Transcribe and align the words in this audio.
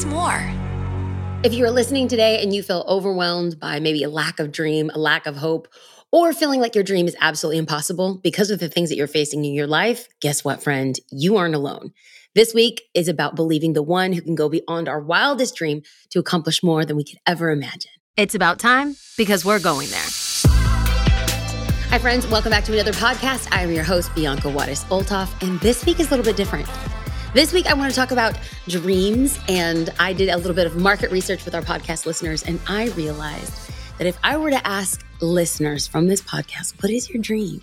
us 0.00 0.06
more. 0.06 0.50
If 1.42 1.54
you 1.54 1.64
are 1.64 1.70
listening 1.70 2.08
today 2.08 2.42
and 2.42 2.54
you 2.54 2.62
feel 2.62 2.84
overwhelmed 2.88 3.58
by 3.58 3.80
maybe 3.80 4.02
a 4.02 4.10
lack 4.10 4.38
of 4.40 4.52
dream, 4.52 4.90
a 4.94 4.98
lack 4.98 5.26
of 5.26 5.36
hope, 5.36 5.68
or 6.12 6.32
feeling 6.32 6.60
like 6.60 6.74
your 6.74 6.84
dream 6.84 7.06
is 7.06 7.16
absolutely 7.20 7.58
impossible 7.58 8.18
because 8.22 8.50
of 8.50 8.58
the 8.58 8.68
things 8.68 8.88
that 8.88 8.96
you're 8.96 9.06
facing 9.06 9.44
in 9.44 9.52
your 9.52 9.66
life, 9.66 10.08
guess 10.20 10.44
what, 10.44 10.62
friend? 10.62 10.98
You 11.10 11.36
aren't 11.36 11.54
alone. 11.54 11.92
This 12.34 12.54
week 12.54 12.82
is 12.94 13.08
about 13.08 13.36
believing 13.36 13.74
the 13.74 13.82
one 13.82 14.12
who 14.12 14.22
can 14.22 14.34
go 14.34 14.48
beyond 14.48 14.88
our 14.88 15.00
wildest 15.00 15.56
dream 15.56 15.82
to 16.10 16.18
accomplish 16.18 16.62
more 16.62 16.84
than 16.84 16.96
we 16.96 17.04
could 17.04 17.18
ever 17.26 17.50
imagine. 17.50 17.92
It's 18.16 18.34
about 18.34 18.58
time 18.58 18.96
because 19.16 19.44
we're 19.44 19.60
going 19.60 19.88
there. 19.88 20.06
Hi, 21.90 21.98
friends. 21.98 22.26
Welcome 22.26 22.50
back 22.50 22.64
to 22.64 22.72
another 22.72 22.92
podcast. 22.92 23.48
I 23.50 23.62
am 23.62 23.72
your 23.72 23.84
host, 23.84 24.14
Bianca 24.14 24.48
Juarez 24.48 24.84
Olthoff, 24.84 25.30
and 25.42 25.58
this 25.60 25.84
week 25.84 26.00
is 26.00 26.06
a 26.06 26.10
little 26.10 26.24
bit 26.24 26.36
different. 26.36 26.68
This 27.32 27.52
week, 27.52 27.66
I 27.66 27.74
want 27.74 27.92
to 27.92 27.96
talk 27.96 28.10
about 28.10 28.36
dreams. 28.66 29.38
And 29.48 29.88
I 30.00 30.12
did 30.12 30.30
a 30.30 30.36
little 30.36 30.52
bit 30.52 30.66
of 30.66 30.74
market 30.74 31.12
research 31.12 31.44
with 31.44 31.54
our 31.54 31.62
podcast 31.62 32.04
listeners, 32.04 32.42
and 32.42 32.58
I 32.66 32.88
realized 32.88 33.54
that 33.98 34.08
if 34.08 34.18
I 34.24 34.36
were 34.36 34.50
to 34.50 34.66
ask 34.66 35.06
listeners 35.20 35.86
from 35.86 36.08
this 36.08 36.20
podcast, 36.20 36.82
what 36.82 36.90
is 36.90 37.08
your 37.08 37.22
dream? 37.22 37.62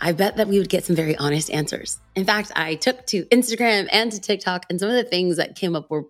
I 0.00 0.10
bet 0.10 0.38
that 0.38 0.48
we 0.48 0.58
would 0.58 0.70
get 0.70 0.84
some 0.84 0.96
very 0.96 1.14
honest 1.16 1.52
answers. 1.52 2.00
In 2.16 2.24
fact, 2.24 2.50
I 2.56 2.74
took 2.74 3.06
to 3.06 3.24
Instagram 3.26 3.86
and 3.92 4.10
to 4.10 4.20
TikTok, 4.20 4.66
and 4.68 4.80
some 4.80 4.88
of 4.88 4.96
the 4.96 5.04
things 5.04 5.36
that 5.36 5.54
came 5.54 5.76
up 5.76 5.88
were 5.88 6.06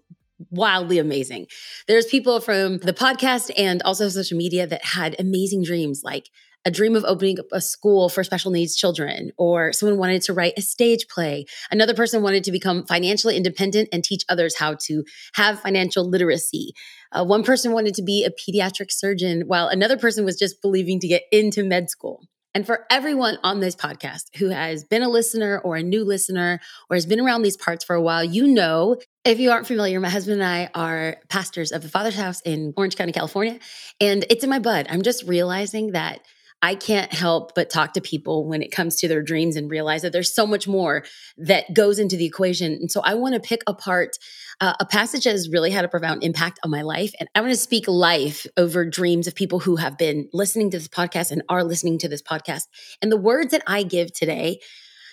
wildly 0.51 0.99
amazing. 0.99 1.49
There's 1.87 2.07
people 2.07 2.41
from 2.41 2.79
the 2.79 2.95
podcast 2.95 3.51
and 3.59 3.83
also 3.83 4.09
social 4.09 4.39
media 4.39 4.67
that 4.67 4.83
had 4.83 5.17
amazing 5.19 5.65
dreams, 5.65 6.01
like 6.03 6.31
a 6.65 6.71
dream 6.71 6.97
of 6.97 7.05
opening 7.05 7.39
up 7.39 7.47
a 7.53 7.61
school 7.61 8.09
for 8.09 8.25
special 8.25 8.51
needs 8.51 8.77
children, 8.77 9.31
or 9.37 9.73
someone 9.73 9.99
wanted 9.99 10.23
to 10.23 10.33
write 10.33 10.55
a 10.57 10.63
stage 10.63 11.07
play. 11.09 11.45
Another 11.71 11.95
person 11.95 12.23
wanted 12.23 12.45
to 12.45 12.53
become 12.53 12.87
financially 12.87 13.37
independent 13.37 13.89
and 13.93 14.03
teach 14.03 14.25
others 14.29 14.57
how 14.57 14.77
to 14.87 15.05
have 15.35 15.61
financial 15.61 16.09
literacy. 16.09 16.73
Uh, 17.13 17.25
one 17.25 17.43
person 17.43 17.73
wanted 17.73 17.95
to 17.95 18.03
be 18.03 18.25
a 18.25 18.31
pediatric 18.31 18.91
surgeon, 18.91 19.43
while 19.47 19.69
another 19.69 19.97
person 19.97 20.25
was 20.25 20.39
just 20.39 20.63
believing 20.63 20.99
to 21.01 21.09
get 21.09 21.23
into 21.31 21.63
med 21.63 21.91
school. 21.91 22.23
And 22.57 22.65
for 22.65 22.87
everyone 22.89 23.39
on 23.43 23.59
this 23.59 23.75
podcast 23.75 24.37
who 24.37 24.51
has 24.51 24.85
been 24.85 25.03
a 25.03 25.09
listener 25.09 25.59
or 25.65 25.75
a 25.75 25.83
new 25.83 26.05
listener 26.05 26.61
or 26.89 26.95
has 26.95 27.05
been 27.05 27.19
around 27.19 27.43
these 27.43 27.57
parts 27.57 27.85
for 27.85 27.97
a 27.97 28.01
while, 28.01 28.23
you 28.23 28.47
know, 28.47 28.97
if 29.25 29.41
you 29.41 29.51
aren't 29.51 29.67
familiar, 29.67 29.99
my 29.99 30.09
husband 30.09 30.41
and 30.41 30.49
I 30.49 30.71
are 30.73 31.17
pastors 31.29 31.73
of 31.73 31.83
the 31.83 31.89
Father's 31.89 32.15
House 32.15 32.41
in 32.43 32.73
Orange 32.77 32.95
County, 32.95 33.11
California. 33.11 33.59
And 34.01 34.25
it's 34.31 34.45
in 34.45 34.51
my 34.51 34.61
blood. 34.61 34.87
I'm 34.89 35.03
just 35.03 35.25
realizing 35.25 35.93
that 35.93 36.21
I 36.65 36.77
can't 36.77 37.13
help 37.13 37.55
but 37.55 37.69
talk 37.69 37.93
to 37.93 38.01
people 38.01 38.49
when 38.49 38.63
it 38.63 38.73
comes 38.73 38.97
to 38.97 39.07
their 39.07 39.21
dreams 39.21 39.55
and 39.55 39.71
realize 39.71 40.01
that 40.01 40.15
there's 40.15 40.35
so 40.35 40.47
much 40.47 40.67
more 40.67 41.05
that 41.37 41.67
goes 41.75 41.99
into 41.99 42.17
the 42.17 42.25
equation. 42.25 42.73
And 42.73 42.91
so 42.91 43.03
I 43.03 43.13
want 43.13 43.35
to 43.35 43.41
pick 43.41 43.61
apart 43.67 44.17
uh, 44.63 44.73
a 44.81 44.87
passage 44.87 45.25
that 45.25 45.33
has 45.33 45.51
really 45.51 45.71
had 45.71 45.85
a 45.85 45.89
profound 45.89 46.25
impact 46.25 46.59
on 46.65 46.71
my 46.71 46.81
life. 46.81 47.13
And 47.21 47.29
I 47.35 47.43
want 47.43 47.53
to 47.53 47.61
speak 47.61 47.87
life 47.87 48.47
over 48.57 48.87
dreams 48.87 49.27
of 49.27 49.35
people 49.35 49.59
who 49.59 49.77
have 49.77 49.99
been 49.99 50.27
listening 50.33 50.71
to 50.71 50.79
this 50.79 50.89
podcast 50.89 51.31
and 51.31 51.43
are 51.51 51.63
listening 51.63 51.99
to 51.99 52.09
this 52.09 52.23
podcast. 52.23 52.63
And 53.03 53.13
the 53.13 53.19
words 53.19 53.51
that 53.51 53.63
I 53.67 53.83
give 53.83 54.15
today, 54.15 54.61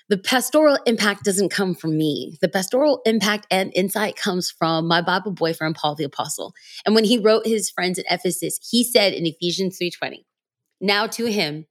the 0.08 0.18
pastoral 0.18 0.80
impact 0.86 1.26
doesn't 1.26 1.50
come 1.50 1.76
from 1.76 1.98
me. 1.98 2.38
The 2.40 2.48
pastoral 2.48 3.02
impact 3.06 3.46
and 3.52 3.74
insight 3.76 4.16
comes 4.16 4.50
from 4.50 4.88
my 4.88 5.02
Bible 5.02 5.34
boyfriend, 5.34 5.76
Paul 5.76 5.96
the 5.96 6.06
Apostle. 6.06 6.54
And 6.86 6.96
when 6.96 7.04
he 7.04 7.18
wrote 7.18 7.46
his 7.46 7.70
friends 7.70 8.00
at 8.00 8.06
Ephesus, 8.10 8.58
he 8.70 8.86
said 8.86 9.12
in 9.12 9.26
Ephesians 9.26 9.78
3:20, 9.78 10.24
now 10.82 11.08
to 11.08 11.26
him 11.26 11.66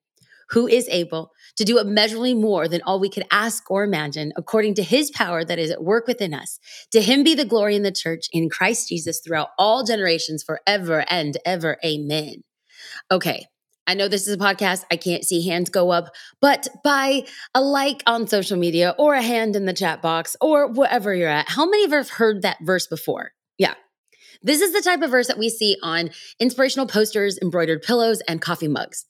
who 0.51 0.67
is 0.67 0.89
able 0.89 1.31
to 1.57 1.65
do 1.65 1.79
immeasurably 1.79 2.35
more 2.35 2.69
than 2.69 2.83
all 2.83 2.99
we 2.99 3.09
could 3.09 3.27
ask 3.31 3.71
or 3.71 3.85
imagine, 3.85 4.33
according 4.37 4.75
to 4.75 4.83
his 4.83 5.11
power 5.11 5.45
that 5.45 5.59
is 5.59 5.71
at 5.71 5.85
work 5.85 6.07
within 6.07 6.35
us. 6.35 6.59
To 6.93 7.01
him 7.01 7.23
be 7.23 7.35
the 7.35 7.45
glory 7.45 7.77
in 7.77 7.83
the 7.83 7.93
church 7.93 8.27
in 8.33 8.51
Christ 8.51 8.89
Jesus 8.89 9.21
throughout 9.21 9.51
all 9.59 9.85
generations, 9.85 10.43
forever 10.43 11.05
and 11.09 11.37
ever. 11.45 11.79
Amen. 11.85 12.43
Okay. 13.11 13.47
I 13.87 13.95
know 13.95 14.07
this 14.07 14.29
is 14.29 14.35
a 14.35 14.39
podcast. 14.39 14.85
I 14.91 14.97
can't 14.97 15.25
see 15.25 15.47
hands 15.49 15.69
go 15.69 15.91
up, 15.91 16.15
but 16.41 16.69
by 16.85 17.25
a 17.55 17.61
like 17.61 18.05
on 18.07 18.29
social 18.29 18.57
media 18.57 18.95
or 18.99 19.15
a 19.15 19.23
hand 19.23 19.57
in 19.57 19.67
the 19.67 19.73
chat 19.73 20.01
box 20.01 20.37
or 20.41 20.71
wherever 20.71 21.13
you're 21.13 21.29
at, 21.29 21.49
how 21.49 21.65
many 21.65 21.85
of 21.85 21.91
you 21.91 21.97
have 21.97 22.11
heard 22.11 22.43
that 22.43 22.59
verse 22.63 22.87
before? 22.87 23.33
Yeah, 23.59 23.75
this 24.43 24.61
is 24.61 24.73
the 24.73 24.83
type 24.83 25.03
of 25.03 25.11
verse 25.11 25.27
that 25.29 25.39
we 25.39 25.49
see 25.49 25.77
on 25.83 26.11
inspirational 26.39 26.87
posters, 26.87 27.39
embroidered 27.43 27.83
pillows, 27.83 28.21
and 28.23 28.41
coffee 28.41 28.69
mugs. 28.69 29.05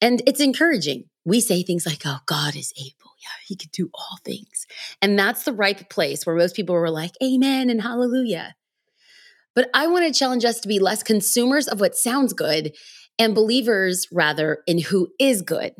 And 0.00 0.22
it's 0.26 0.40
encouraging. 0.40 1.04
We 1.24 1.40
say 1.40 1.62
things 1.62 1.86
like, 1.86 2.02
oh, 2.04 2.18
God 2.26 2.56
is 2.56 2.72
able. 2.76 3.12
Yeah, 3.18 3.46
he 3.46 3.54
can 3.54 3.70
do 3.72 3.88
all 3.94 4.18
things. 4.24 4.66
And 5.00 5.16
that's 5.16 5.44
the 5.44 5.52
ripe 5.52 5.88
place 5.88 6.26
where 6.26 6.34
most 6.34 6.56
people 6.56 6.74
were 6.74 6.90
like, 6.90 7.12
amen 7.22 7.70
and 7.70 7.80
hallelujah. 7.80 8.56
But 9.54 9.70
I 9.74 9.86
want 9.86 10.06
to 10.06 10.18
challenge 10.18 10.44
us 10.44 10.60
to 10.60 10.68
be 10.68 10.78
less 10.78 11.02
consumers 11.02 11.68
of 11.68 11.78
what 11.78 11.94
sounds 11.94 12.32
good 12.32 12.74
and 13.18 13.34
believers 13.34 14.08
rather 14.10 14.62
in 14.66 14.78
who 14.78 15.08
is 15.20 15.42
good. 15.42 15.74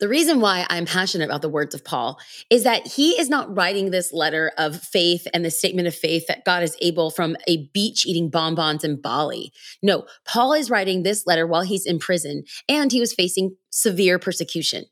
The 0.00 0.08
reason 0.08 0.40
why 0.40 0.64
I'm 0.70 0.86
passionate 0.86 1.24
about 1.24 1.42
the 1.42 1.48
words 1.48 1.74
of 1.74 1.84
Paul 1.84 2.20
is 2.50 2.62
that 2.62 2.86
he 2.86 3.18
is 3.18 3.28
not 3.28 3.54
writing 3.56 3.90
this 3.90 4.12
letter 4.12 4.52
of 4.56 4.80
faith 4.80 5.26
and 5.34 5.44
the 5.44 5.50
statement 5.50 5.88
of 5.88 5.94
faith 5.94 6.28
that 6.28 6.44
God 6.44 6.62
is 6.62 6.76
able 6.80 7.10
from 7.10 7.36
a 7.48 7.68
beach 7.74 8.06
eating 8.06 8.30
bonbons 8.30 8.84
in 8.84 9.00
Bali. 9.00 9.52
No, 9.82 10.06
Paul 10.24 10.52
is 10.52 10.70
writing 10.70 11.02
this 11.02 11.26
letter 11.26 11.48
while 11.48 11.62
he's 11.62 11.84
in 11.84 11.98
prison 11.98 12.44
and 12.68 12.92
he 12.92 13.00
was 13.00 13.12
facing 13.12 13.56
severe 13.70 14.20
persecution. 14.20 14.84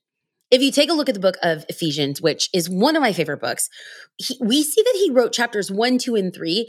If 0.50 0.61
you 0.61 0.72
take 0.72 0.91
a 0.91 0.95
look 0.95 1.09
at 1.09 1.15
the 1.15 1.21
book 1.21 1.37
of 1.43 1.65
Ephesians, 1.69 2.21
which 2.21 2.49
is 2.53 2.69
one 2.69 2.97
of 2.97 3.03
my 3.03 3.12
favorite 3.12 3.41
books, 3.41 3.69
he, 4.16 4.37
we 4.41 4.65
see 4.65 4.83
that 4.83 4.99
he 4.99 5.11
wrote 5.12 5.33
chapters 5.33 5.71
one, 5.71 5.99
two, 5.99 6.16
and 6.16 6.34
three 6.34 6.69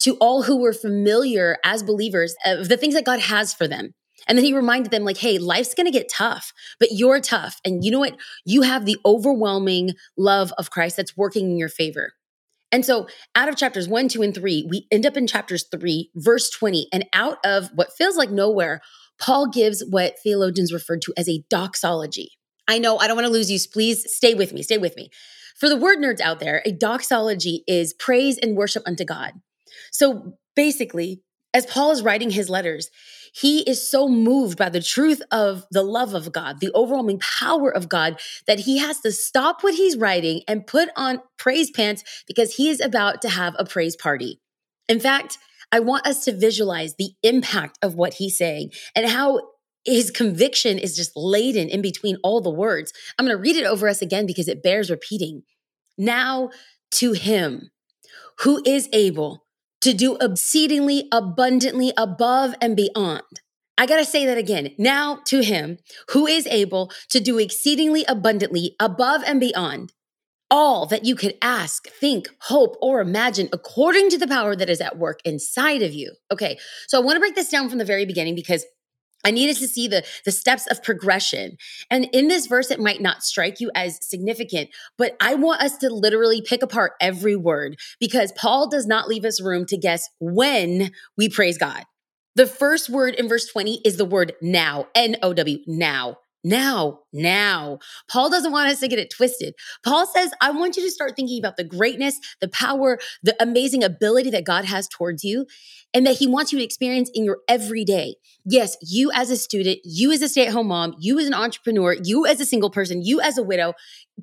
to 0.00 0.16
all 0.16 0.42
who 0.42 0.60
were 0.60 0.72
familiar 0.72 1.56
as 1.64 1.82
believers 1.82 2.34
of 2.44 2.68
the 2.68 2.76
things 2.76 2.94
that 2.94 3.04
God 3.04 3.20
has 3.20 3.54
for 3.54 3.66
them. 3.66 3.94
And 4.28 4.36
then 4.36 4.44
he 4.44 4.52
reminded 4.52 4.92
them, 4.92 5.04
like, 5.04 5.16
hey, 5.16 5.38
life's 5.38 5.74
going 5.74 5.86
to 5.86 5.90
get 5.90 6.10
tough, 6.10 6.52
but 6.78 6.90
you're 6.92 7.20
tough. 7.20 7.60
And 7.64 7.84
you 7.84 7.90
know 7.90 7.98
what? 7.98 8.16
You 8.44 8.62
have 8.62 8.84
the 8.84 8.98
overwhelming 9.04 9.92
love 10.16 10.52
of 10.58 10.70
Christ 10.70 10.96
that's 10.96 11.16
working 11.16 11.50
in 11.50 11.56
your 11.56 11.70
favor. 11.70 12.12
And 12.70 12.84
so, 12.84 13.06
out 13.34 13.48
of 13.48 13.56
chapters 13.56 13.88
one, 13.88 14.08
two, 14.08 14.22
and 14.22 14.34
three, 14.34 14.66
we 14.68 14.86
end 14.90 15.06
up 15.06 15.16
in 15.16 15.26
chapters 15.26 15.64
three, 15.70 16.10
verse 16.14 16.50
20. 16.50 16.88
And 16.92 17.06
out 17.14 17.38
of 17.44 17.70
what 17.74 17.94
feels 17.94 18.16
like 18.16 18.30
nowhere, 18.30 18.82
Paul 19.18 19.48
gives 19.48 19.82
what 19.88 20.16
theologians 20.22 20.72
refer 20.72 20.98
to 20.98 21.14
as 21.16 21.28
a 21.28 21.42
doxology. 21.48 22.32
I 22.68 22.78
know 22.78 22.98
I 22.98 23.06
don't 23.06 23.16
want 23.16 23.26
to 23.26 23.32
lose 23.32 23.50
you. 23.50 23.58
Please 23.72 24.04
stay 24.14 24.34
with 24.34 24.52
me. 24.52 24.62
Stay 24.62 24.78
with 24.78 24.96
me. 24.96 25.10
For 25.56 25.68
the 25.68 25.76
word 25.76 25.98
nerds 25.98 26.20
out 26.20 26.38
there, 26.38 26.62
a 26.64 26.70
doxology 26.70 27.64
is 27.66 27.94
praise 27.94 28.38
and 28.38 28.56
worship 28.56 28.82
unto 28.86 29.04
God. 29.04 29.32
So 29.90 30.34
basically, 30.54 31.22
as 31.54 31.66
Paul 31.66 31.90
is 31.90 32.02
writing 32.02 32.30
his 32.30 32.50
letters, 32.50 32.90
he 33.32 33.60
is 33.60 33.88
so 33.88 34.08
moved 34.08 34.58
by 34.58 34.68
the 34.68 34.82
truth 34.82 35.22
of 35.30 35.64
the 35.70 35.82
love 35.82 36.14
of 36.14 36.32
God, 36.32 36.60
the 36.60 36.70
overwhelming 36.74 37.20
power 37.20 37.70
of 37.70 37.88
God, 37.88 38.20
that 38.46 38.60
he 38.60 38.78
has 38.78 39.00
to 39.00 39.12
stop 39.12 39.62
what 39.62 39.74
he's 39.74 39.96
writing 39.96 40.42
and 40.48 40.66
put 40.66 40.88
on 40.96 41.20
praise 41.38 41.70
pants 41.70 42.02
because 42.26 42.54
he 42.54 42.68
is 42.70 42.80
about 42.80 43.22
to 43.22 43.28
have 43.28 43.54
a 43.58 43.64
praise 43.64 43.96
party. 43.96 44.40
In 44.88 45.00
fact, 45.00 45.38
I 45.70 45.80
want 45.80 46.06
us 46.06 46.24
to 46.24 46.32
visualize 46.32 46.94
the 46.94 47.12
impact 47.22 47.78
of 47.82 47.94
what 47.94 48.14
he's 48.14 48.38
saying 48.38 48.72
and 48.96 49.08
how 49.08 49.40
his 49.84 50.10
conviction 50.10 50.78
is 50.78 50.96
just 50.96 51.12
laden 51.16 51.68
in 51.68 51.82
between 51.82 52.16
all 52.22 52.40
the 52.40 52.50
words. 52.50 52.92
I'm 53.18 53.26
going 53.26 53.36
to 53.36 53.40
read 53.40 53.56
it 53.56 53.66
over 53.66 53.88
us 53.88 54.02
again 54.02 54.26
because 54.26 54.48
it 54.48 54.62
bears 54.62 54.90
repeating. 54.90 55.42
Now 55.96 56.50
to 56.92 57.12
him 57.12 57.70
who 58.40 58.62
is 58.64 58.88
able 58.92 59.44
to 59.80 59.92
do 59.92 60.16
exceedingly 60.16 61.08
abundantly 61.12 61.92
above 61.96 62.54
and 62.60 62.76
beyond. 62.76 63.22
I 63.76 63.86
got 63.86 63.98
to 63.98 64.04
say 64.04 64.26
that 64.26 64.38
again. 64.38 64.74
Now 64.76 65.20
to 65.26 65.42
him 65.42 65.78
who 66.10 66.26
is 66.26 66.46
able 66.48 66.90
to 67.10 67.20
do 67.20 67.38
exceedingly 67.38 68.04
abundantly 68.08 68.74
above 68.80 69.22
and 69.24 69.38
beyond 69.38 69.92
all 70.50 70.86
that 70.86 71.04
you 71.04 71.14
could 71.14 71.36
ask, 71.42 71.88
think, 71.88 72.28
hope, 72.40 72.76
or 72.80 73.00
imagine 73.00 73.48
according 73.52 74.08
to 74.10 74.18
the 74.18 74.26
power 74.26 74.56
that 74.56 74.70
is 74.70 74.80
at 74.80 74.98
work 74.98 75.20
inside 75.24 75.82
of 75.82 75.92
you. 75.92 76.12
Okay. 76.32 76.58
So 76.88 76.98
I 76.98 77.04
want 77.04 77.16
to 77.16 77.20
break 77.20 77.34
this 77.34 77.50
down 77.50 77.68
from 77.68 77.78
the 77.78 77.84
very 77.84 78.06
beginning 78.06 78.34
because 78.34 78.64
I 79.24 79.30
needed 79.30 79.56
to 79.56 79.68
see 79.68 79.88
the, 79.88 80.04
the 80.24 80.32
steps 80.32 80.66
of 80.68 80.82
progression. 80.82 81.56
And 81.90 82.08
in 82.12 82.28
this 82.28 82.46
verse, 82.46 82.70
it 82.70 82.80
might 82.80 83.00
not 83.00 83.22
strike 83.22 83.60
you 83.60 83.70
as 83.74 83.98
significant, 84.06 84.70
but 84.96 85.16
I 85.20 85.34
want 85.34 85.60
us 85.60 85.76
to 85.78 85.90
literally 85.90 86.40
pick 86.40 86.62
apart 86.62 86.92
every 87.00 87.36
word 87.36 87.78
because 88.00 88.32
Paul 88.32 88.68
does 88.68 88.86
not 88.86 89.08
leave 89.08 89.24
us 89.24 89.40
room 89.40 89.66
to 89.66 89.76
guess 89.76 90.08
when 90.20 90.92
we 91.16 91.28
praise 91.28 91.58
God. 91.58 91.84
The 92.36 92.46
first 92.46 92.88
word 92.88 93.14
in 93.14 93.28
verse 93.28 93.46
20 93.46 93.80
is 93.84 93.96
the 93.96 94.04
word 94.04 94.34
now, 94.40 94.86
N 94.94 95.16
O 95.22 95.32
W, 95.32 95.58
now. 95.66 96.18
Now, 96.44 97.00
now. 97.12 97.78
Paul 98.08 98.30
doesn't 98.30 98.52
want 98.52 98.70
us 98.70 98.80
to 98.80 98.88
get 98.88 98.98
it 98.98 99.10
twisted. 99.10 99.54
Paul 99.84 100.06
says, 100.06 100.30
I 100.40 100.50
want 100.52 100.76
you 100.76 100.82
to 100.84 100.90
start 100.90 101.16
thinking 101.16 101.38
about 101.38 101.56
the 101.56 101.64
greatness, 101.64 102.18
the 102.40 102.48
power, 102.48 102.98
the 103.22 103.36
amazing 103.42 103.82
ability 103.82 104.30
that 104.30 104.44
God 104.44 104.64
has 104.64 104.86
towards 104.88 105.24
you, 105.24 105.46
and 105.92 106.06
that 106.06 106.18
He 106.18 106.26
wants 106.26 106.52
you 106.52 106.58
to 106.58 106.64
experience 106.64 107.10
in 107.12 107.24
your 107.24 107.38
everyday. 107.48 108.14
Yes, 108.44 108.76
you 108.82 109.10
as 109.12 109.30
a 109.30 109.36
student, 109.36 109.80
you 109.84 110.12
as 110.12 110.22
a 110.22 110.28
stay 110.28 110.46
at 110.46 110.52
home 110.52 110.68
mom, 110.68 110.94
you 110.98 111.18
as 111.18 111.26
an 111.26 111.34
entrepreneur, 111.34 111.96
you 112.04 112.24
as 112.24 112.40
a 112.40 112.46
single 112.46 112.70
person, 112.70 113.02
you 113.02 113.20
as 113.20 113.36
a 113.36 113.42
widow. 113.42 113.74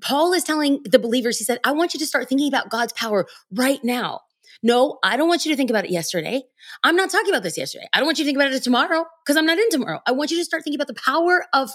Paul 0.01 0.33
is 0.33 0.43
telling 0.43 0.81
the 0.85 0.99
believers, 0.99 1.37
he 1.37 1.43
said, 1.43 1.59
I 1.63 1.73
want 1.73 1.93
you 1.93 1.99
to 1.99 2.05
start 2.05 2.29
thinking 2.29 2.47
about 2.47 2.69
God's 2.69 2.93
power 2.93 3.27
right 3.51 3.83
now. 3.83 4.21
No, 4.63 4.99
I 5.03 5.17
don't 5.17 5.27
want 5.27 5.45
you 5.45 5.51
to 5.51 5.57
think 5.57 5.69
about 5.69 5.85
it 5.85 5.91
yesterday. 5.91 6.43
I'm 6.83 6.95
not 6.95 7.09
talking 7.09 7.29
about 7.29 7.43
this 7.43 7.57
yesterday. 7.57 7.87
I 7.93 7.99
don't 7.99 8.07
want 8.07 8.19
you 8.19 8.23
to 8.23 8.27
think 8.27 8.37
about 8.37 8.51
it 8.51 8.63
tomorrow 8.63 9.05
because 9.23 9.37
I'm 9.37 9.45
not 9.45 9.57
in 9.57 9.69
tomorrow. 9.69 9.99
I 10.07 10.13
want 10.13 10.31
you 10.31 10.37
to 10.37 10.45
start 10.45 10.63
thinking 10.63 10.79
about 10.79 10.87
the 10.87 10.99
power 10.99 11.45
of 11.53 11.71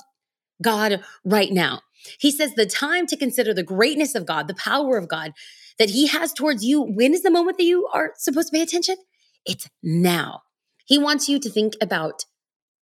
God 0.62 1.02
right 1.24 1.52
now. 1.52 1.80
He 2.18 2.30
says 2.30 2.54
the 2.54 2.66
time 2.66 3.06
to 3.06 3.16
consider 3.16 3.52
the 3.52 3.62
greatness 3.62 4.14
of 4.14 4.26
God, 4.26 4.48
the 4.48 4.54
power 4.54 4.96
of 4.96 5.08
God 5.08 5.32
that 5.78 5.90
He 5.90 6.06
has 6.06 6.32
towards 6.32 6.64
you. 6.64 6.80
When 6.80 7.14
is 7.14 7.22
the 7.22 7.30
moment 7.30 7.58
that 7.58 7.64
you 7.64 7.86
are 7.92 8.12
supposed 8.16 8.48
to 8.48 8.56
pay 8.56 8.62
attention? 8.62 8.96
It's 9.46 9.68
now. 9.82 10.42
He 10.86 10.98
wants 10.98 11.28
you 11.28 11.38
to 11.38 11.50
think 11.50 11.74
about 11.80 12.24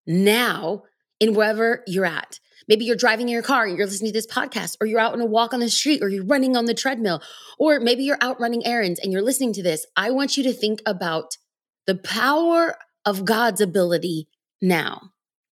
now 0.06 0.82
in 1.20 1.34
wherever 1.34 1.82
you're 1.86 2.04
at. 2.04 2.38
Maybe 2.68 2.84
you're 2.84 2.96
driving 2.96 3.28
in 3.28 3.32
your 3.32 3.42
car 3.42 3.66
you're 3.66 3.86
listening 3.86 4.12
to 4.12 4.18
this 4.18 4.26
podcast, 4.26 4.76
or 4.80 4.86
you're 4.86 5.00
out 5.00 5.12
on 5.12 5.20
a 5.20 5.26
walk 5.26 5.52
on 5.52 5.60
the 5.60 5.68
street, 5.68 6.02
or 6.02 6.08
you're 6.08 6.24
running 6.24 6.56
on 6.56 6.64
the 6.64 6.74
treadmill, 6.74 7.22
or 7.58 7.80
maybe 7.80 8.04
you're 8.04 8.18
out 8.20 8.40
running 8.40 8.64
errands 8.66 9.00
and 9.00 9.12
you're 9.12 9.22
listening 9.22 9.52
to 9.54 9.62
this. 9.62 9.86
I 9.96 10.10
want 10.10 10.36
you 10.36 10.42
to 10.44 10.52
think 10.52 10.80
about 10.86 11.36
the 11.86 11.94
power 11.94 12.76
of 13.04 13.24
God's 13.24 13.60
ability 13.60 14.28
now. 14.62 15.10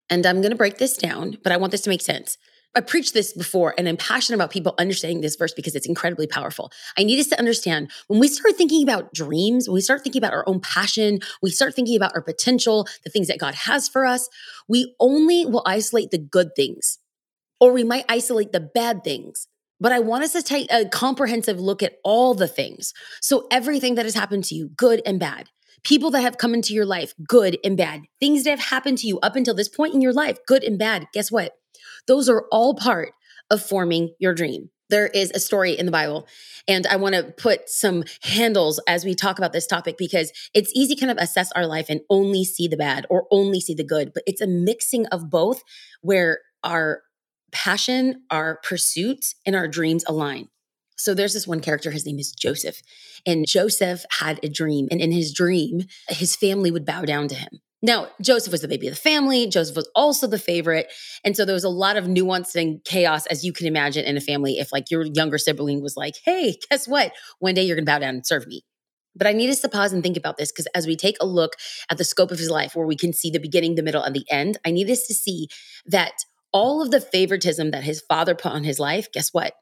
And 0.09 0.25
I'm 0.25 0.41
going 0.41 0.51
to 0.51 0.57
break 0.57 0.77
this 0.77 0.97
down, 0.97 1.37
but 1.43 1.51
I 1.51 1.57
want 1.57 1.71
this 1.71 1.81
to 1.81 1.89
make 1.89 2.01
sense. 2.01 2.37
I 2.77 2.81
preached 2.81 3.13
this 3.13 3.31
before 3.31 3.73
and 3.77 3.87
I'm 3.87 3.95
passionate 3.95 4.35
about 4.35 4.51
people 4.51 4.75
understanding 4.77 5.21
this 5.21 5.37
verse 5.37 5.53
because 5.53 5.75
it's 5.75 5.87
incredibly 5.87 6.27
powerful. 6.27 6.71
I 6.97 7.03
need 7.03 7.19
us 7.19 7.27
to 7.27 7.39
understand 7.39 7.89
when 8.07 8.19
we 8.19 8.27
start 8.27 8.57
thinking 8.57 8.83
about 8.83 9.13
dreams, 9.13 9.69
when 9.69 9.75
we 9.75 9.81
start 9.81 10.03
thinking 10.03 10.19
about 10.19 10.33
our 10.33 10.47
own 10.47 10.59
passion, 10.59 11.19
we 11.41 11.51
start 11.51 11.73
thinking 11.73 11.95
about 11.95 12.13
our 12.13 12.21
potential, 12.21 12.85
the 13.05 13.09
things 13.09 13.27
that 13.27 13.39
God 13.39 13.55
has 13.55 13.87
for 13.87 14.05
us, 14.05 14.27
we 14.67 14.93
only 14.99 15.45
will 15.45 15.63
isolate 15.65 16.11
the 16.11 16.17
good 16.17 16.49
things 16.55 16.99
or 17.61 17.71
we 17.71 17.85
might 17.85 18.05
isolate 18.09 18.51
the 18.51 18.59
bad 18.59 19.03
things. 19.03 19.47
But 19.79 19.91
I 19.91 19.99
want 19.99 20.23
us 20.23 20.33
to 20.33 20.41
take 20.41 20.71
a 20.71 20.85
comprehensive 20.85 21.59
look 21.59 21.81
at 21.83 21.97
all 22.03 22.33
the 22.33 22.47
things. 22.47 22.93
So, 23.21 23.47
everything 23.51 23.95
that 23.95 24.05
has 24.05 24.15
happened 24.15 24.45
to 24.45 24.55
you, 24.55 24.69
good 24.69 25.01
and 25.05 25.19
bad, 25.19 25.49
people 25.85 26.11
that 26.11 26.21
have 26.21 26.37
come 26.37 26.53
into 26.53 26.73
your 26.73 26.85
life, 26.85 27.13
good 27.27 27.57
and 27.63 27.77
bad, 27.77 28.01
things 28.19 28.43
that 28.43 28.49
have 28.49 28.59
happened 28.59 28.97
to 28.97 29.07
you 29.07 29.19
up 29.19 29.35
until 29.35 29.53
this 29.53 29.69
point 29.69 29.93
in 29.93 30.01
your 30.01 30.11
life, 30.11 30.37
good 30.45 30.63
and 30.63 30.77
bad, 30.77 31.07
guess 31.13 31.31
what? 31.31 31.53
Those 32.07 32.27
are 32.27 32.45
all 32.51 32.73
part 32.73 33.13
of 33.49 33.61
forming 33.61 34.13
your 34.19 34.33
dream. 34.33 34.69
There 34.89 35.07
is 35.07 35.31
a 35.31 35.39
story 35.39 35.71
in 35.73 35.85
the 35.87 35.91
Bible, 35.91 36.27
and 36.67 36.85
I 36.85 36.95
want 36.97 37.15
to 37.15 37.23
put 37.23 37.69
some 37.69 38.03
handles 38.21 38.79
as 38.87 39.03
we 39.03 39.15
talk 39.15 39.39
about 39.39 39.53
this 39.53 39.65
topic 39.65 39.97
because 39.97 40.31
it's 40.53 40.71
easy 40.75 40.95
kind 40.95 41.11
of 41.11 41.17
assess 41.17 41.51
our 41.53 41.65
life 41.65 41.87
and 41.89 42.01
only 42.09 42.43
see 42.43 42.67
the 42.67 42.77
bad 42.77 43.05
or 43.09 43.25
only 43.31 43.59
see 43.59 43.73
the 43.73 43.83
good, 43.83 44.11
but 44.13 44.23
it's 44.27 44.41
a 44.41 44.47
mixing 44.47 45.07
of 45.07 45.29
both 45.29 45.63
where 46.01 46.39
our 46.63 47.01
passion, 47.51 48.23
our 48.29 48.59
pursuits, 48.63 49.35
and 49.45 49.55
our 49.55 49.67
dreams 49.67 50.03
align. 50.07 50.49
So 50.95 51.13
there's 51.13 51.33
this 51.33 51.47
one 51.47 51.59
character, 51.59 51.91
his 51.91 52.05
name 52.05 52.19
is 52.19 52.31
Joseph. 52.31 52.81
And 53.25 53.45
Joseph 53.47 54.05
had 54.19 54.39
a 54.43 54.49
dream. 54.49 54.87
And 54.91 55.01
in 55.01 55.11
his 55.11 55.33
dream, 55.33 55.83
his 56.09 56.35
family 56.35 56.71
would 56.71 56.85
bow 56.85 57.03
down 57.03 57.27
to 57.29 57.35
him. 57.35 57.59
Now, 57.81 58.07
Joseph 58.19 58.51
was 58.51 58.61
the 58.61 58.67
baby 58.67 58.87
of 58.87 58.95
the 58.95 58.99
family. 58.99 59.47
Joseph 59.47 59.75
was 59.75 59.89
also 59.93 60.25
the 60.25 60.39
favorite. 60.39 60.91
And 61.23 61.35
so 61.35 61.45
there 61.45 61.53
was 61.53 61.63
a 61.63 61.69
lot 61.69 61.97
of 61.97 62.07
nuance 62.07 62.55
and 62.55 62.83
chaos, 62.83 63.27
as 63.27 63.43
you 63.43 63.53
can 63.53 63.67
imagine, 63.67 64.05
in 64.05 64.17
a 64.17 64.21
family 64.21 64.57
if 64.57 64.71
like 64.71 64.89
your 64.89 65.03
younger 65.03 65.37
sibling 65.37 65.83
was 65.83 65.95
like, 65.95 66.15
hey, 66.23 66.55
guess 66.69 66.87
what? 66.87 67.11
One 67.39 67.53
day 67.53 67.63
you're 67.63 67.75
going 67.75 67.85
to 67.85 67.91
bow 67.91 67.99
down 67.99 68.15
and 68.15 68.25
serve 68.25 68.47
me. 68.47 68.63
But 69.15 69.27
I 69.27 69.33
need 69.33 69.49
us 69.49 69.61
to 69.61 69.69
pause 69.69 69.93
and 69.93 70.01
think 70.01 70.17
about 70.17 70.37
this 70.37 70.51
because 70.51 70.67
as 70.73 70.87
we 70.87 70.95
take 70.95 71.17
a 71.21 71.25
look 71.25 71.53
at 71.89 71.97
the 71.97 72.03
scope 72.03 72.31
of 72.31 72.39
his 72.39 72.49
life, 72.49 72.75
where 72.75 72.87
we 72.87 72.97
can 72.97 73.13
see 73.13 73.29
the 73.29 73.39
beginning, 73.39 73.75
the 73.75 73.83
middle, 73.83 74.03
and 74.03 74.15
the 74.15 74.25
end, 74.29 74.57
I 74.65 74.71
need 74.71 74.89
us 74.89 75.05
to 75.07 75.13
see 75.13 75.47
that 75.85 76.13
all 76.51 76.81
of 76.81 76.91
the 76.91 77.01
favoritism 77.01 77.71
that 77.71 77.83
his 77.83 78.01
father 78.09 78.35
put 78.35 78.51
on 78.51 78.63
his 78.63 78.79
life, 78.79 79.11
guess 79.11 79.29
what? 79.31 79.53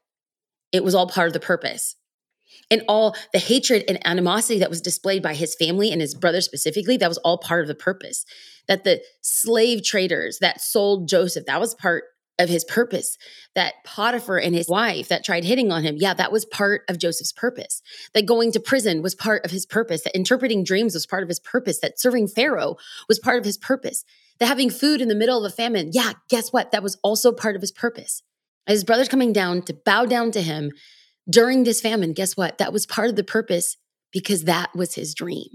It 0.72 0.84
was 0.84 0.94
all 0.94 1.08
part 1.08 1.28
of 1.28 1.32
the 1.32 1.40
purpose 1.40 1.96
and 2.70 2.82
all 2.88 3.16
the 3.32 3.38
hatred 3.38 3.84
and 3.88 4.04
animosity 4.06 4.58
that 4.58 4.70
was 4.70 4.80
displayed 4.80 5.22
by 5.22 5.34
his 5.34 5.54
family 5.54 5.92
and 5.92 6.00
his 6.00 6.14
brother 6.14 6.40
specifically, 6.40 6.96
that 6.96 7.08
was 7.08 7.18
all 7.18 7.38
part 7.38 7.62
of 7.62 7.68
the 7.68 7.74
purpose. 7.74 8.24
That 8.68 8.84
the 8.84 9.02
slave 9.20 9.84
traders 9.84 10.38
that 10.40 10.60
sold 10.60 11.08
Joseph, 11.08 11.46
that 11.46 11.60
was 11.60 11.74
part 11.74 12.04
of 12.38 12.48
his 12.48 12.64
purpose. 12.64 13.16
That 13.54 13.74
Potiphar 13.84 14.38
and 14.38 14.54
his 14.54 14.68
wife 14.68 15.08
that 15.08 15.24
tried 15.24 15.44
hitting 15.44 15.70
on 15.70 15.82
him, 15.82 15.96
yeah, 15.98 16.14
that 16.14 16.32
was 16.32 16.44
part 16.46 16.82
of 16.88 16.98
Joseph's 16.98 17.32
purpose. 17.32 17.82
That 18.14 18.26
going 18.26 18.52
to 18.52 18.60
prison 18.60 19.02
was 19.02 19.14
part 19.14 19.44
of 19.44 19.50
his 19.50 19.66
purpose. 19.66 20.02
That 20.02 20.16
interpreting 20.16 20.64
dreams 20.64 20.94
was 20.94 21.06
part 21.06 21.22
of 21.22 21.28
his 21.28 21.40
purpose. 21.40 21.80
That 21.80 22.00
serving 22.00 22.28
Pharaoh 22.28 22.76
was 23.08 23.18
part 23.18 23.38
of 23.38 23.44
his 23.44 23.58
purpose. 23.58 24.04
That 24.40 24.46
having 24.46 24.70
food 24.70 25.00
in 25.00 25.08
the 25.08 25.14
middle 25.14 25.44
of 25.44 25.52
a 25.52 25.54
famine, 25.54 25.90
yeah, 25.92 26.12
guess 26.28 26.52
what? 26.52 26.72
That 26.72 26.82
was 26.82 26.98
also 27.04 27.30
part 27.30 27.54
of 27.54 27.62
his 27.62 27.70
purpose. 27.70 28.22
His 28.66 28.84
brothers 28.84 29.08
coming 29.08 29.32
down 29.32 29.62
to 29.62 29.74
bow 29.74 30.06
down 30.06 30.30
to 30.32 30.42
him 30.42 30.72
during 31.28 31.64
this 31.64 31.80
famine, 31.80 32.12
guess 32.12 32.36
what? 32.36 32.58
That 32.58 32.72
was 32.72 32.86
part 32.86 33.08
of 33.08 33.16
the 33.16 33.24
purpose 33.24 33.76
because 34.12 34.44
that 34.44 34.74
was 34.74 34.94
his 34.94 35.14
dream. 35.14 35.48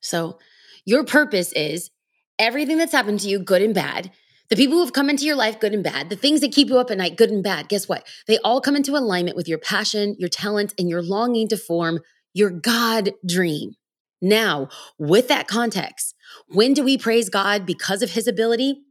So, 0.00 0.38
your 0.84 1.04
purpose 1.04 1.52
is 1.52 1.90
everything 2.38 2.76
that's 2.76 2.92
happened 2.92 3.20
to 3.20 3.28
you, 3.28 3.38
good 3.38 3.62
and 3.62 3.74
bad, 3.74 4.10
the 4.50 4.56
people 4.56 4.76
who 4.76 4.84
have 4.84 4.92
come 4.92 5.08
into 5.08 5.24
your 5.24 5.36
life, 5.36 5.58
good 5.58 5.72
and 5.72 5.82
bad, 5.82 6.10
the 6.10 6.16
things 6.16 6.40
that 6.42 6.52
keep 6.52 6.68
you 6.68 6.78
up 6.78 6.90
at 6.90 6.98
night, 6.98 7.16
good 7.16 7.30
and 7.30 7.42
bad, 7.42 7.68
guess 7.68 7.88
what? 7.88 8.06
They 8.26 8.38
all 8.38 8.60
come 8.60 8.76
into 8.76 8.96
alignment 8.96 9.36
with 9.36 9.48
your 9.48 9.58
passion, 9.58 10.14
your 10.18 10.28
talent, 10.28 10.74
and 10.78 10.88
your 10.88 11.02
longing 11.02 11.48
to 11.48 11.56
form 11.56 12.00
your 12.34 12.50
God 12.50 13.12
dream. 13.26 13.76
Now, 14.20 14.68
with 14.98 15.28
that 15.28 15.48
context, 15.48 16.14
when 16.48 16.74
do 16.74 16.82
we 16.82 16.98
praise 16.98 17.28
God 17.28 17.64
because 17.64 18.02
of 18.02 18.10
his 18.10 18.26
ability? 18.26 18.82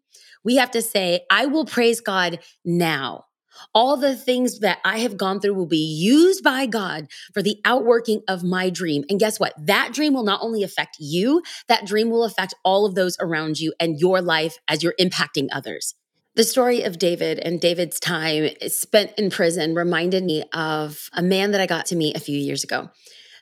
We 0.44 0.56
have 0.58 0.72
to 0.72 0.82
say, 0.82 1.26
I 1.30 1.46
will 1.46 1.66
praise 1.66 2.02
God 2.02 2.40
now. 2.64 3.26
All 3.74 3.98
the 3.98 4.16
things 4.16 4.60
that 4.60 4.80
I 4.84 5.00
have 5.00 5.16
gone 5.18 5.40
through 5.40 5.54
will 5.54 5.68
be 5.68 5.78
used 5.78 6.44
by 6.44 6.66
God 6.66 7.08
for 7.34 7.42
the 7.42 7.58
outworking 7.66 8.22
of 8.28 8.44
my 8.44 8.70
dream. 8.70 9.04
And 9.10 9.20
guess 9.20 9.40
what? 9.40 9.54
That 9.58 9.94
dream 9.94 10.14
will 10.14 10.24
not 10.24 10.42
only 10.42 10.64
affect 10.64 10.98
you, 11.00 11.44
that 11.68 11.86
dream 11.86 12.10
will 12.10 12.24
affect 12.24 12.56
all 12.64 12.86
of 12.86 12.96
those 12.96 13.16
around 13.20 13.60
you 13.60 13.74
and 13.80 14.00
your 14.00 14.22
life 14.22 14.58
as 14.68 14.82
you're 14.82 14.96
impacting 15.00 15.48
others. 15.52 15.94
The 16.36 16.44
story 16.44 16.82
of 16.82 16.98
David 16.98 17.38
and 17.38 17.62
David's 17.62 18.00
time 18.00 18.50
spent 18.68 19.12
in 19.20 19.30
prison 19.30 19.76
reminded 19.76 20.24
me 20.24 20.44
of 20.52 21.10
a 21.14 21.22
man 21.22 21.52
that 21.52 21.62
I 21.62 21.68
got 21.68 21.86
to 21.88 21.96
meet 21.96 22.18
a 22.18 22.22
few 22.22 22.38
years 22.38 22.64
ago 22.64 22.90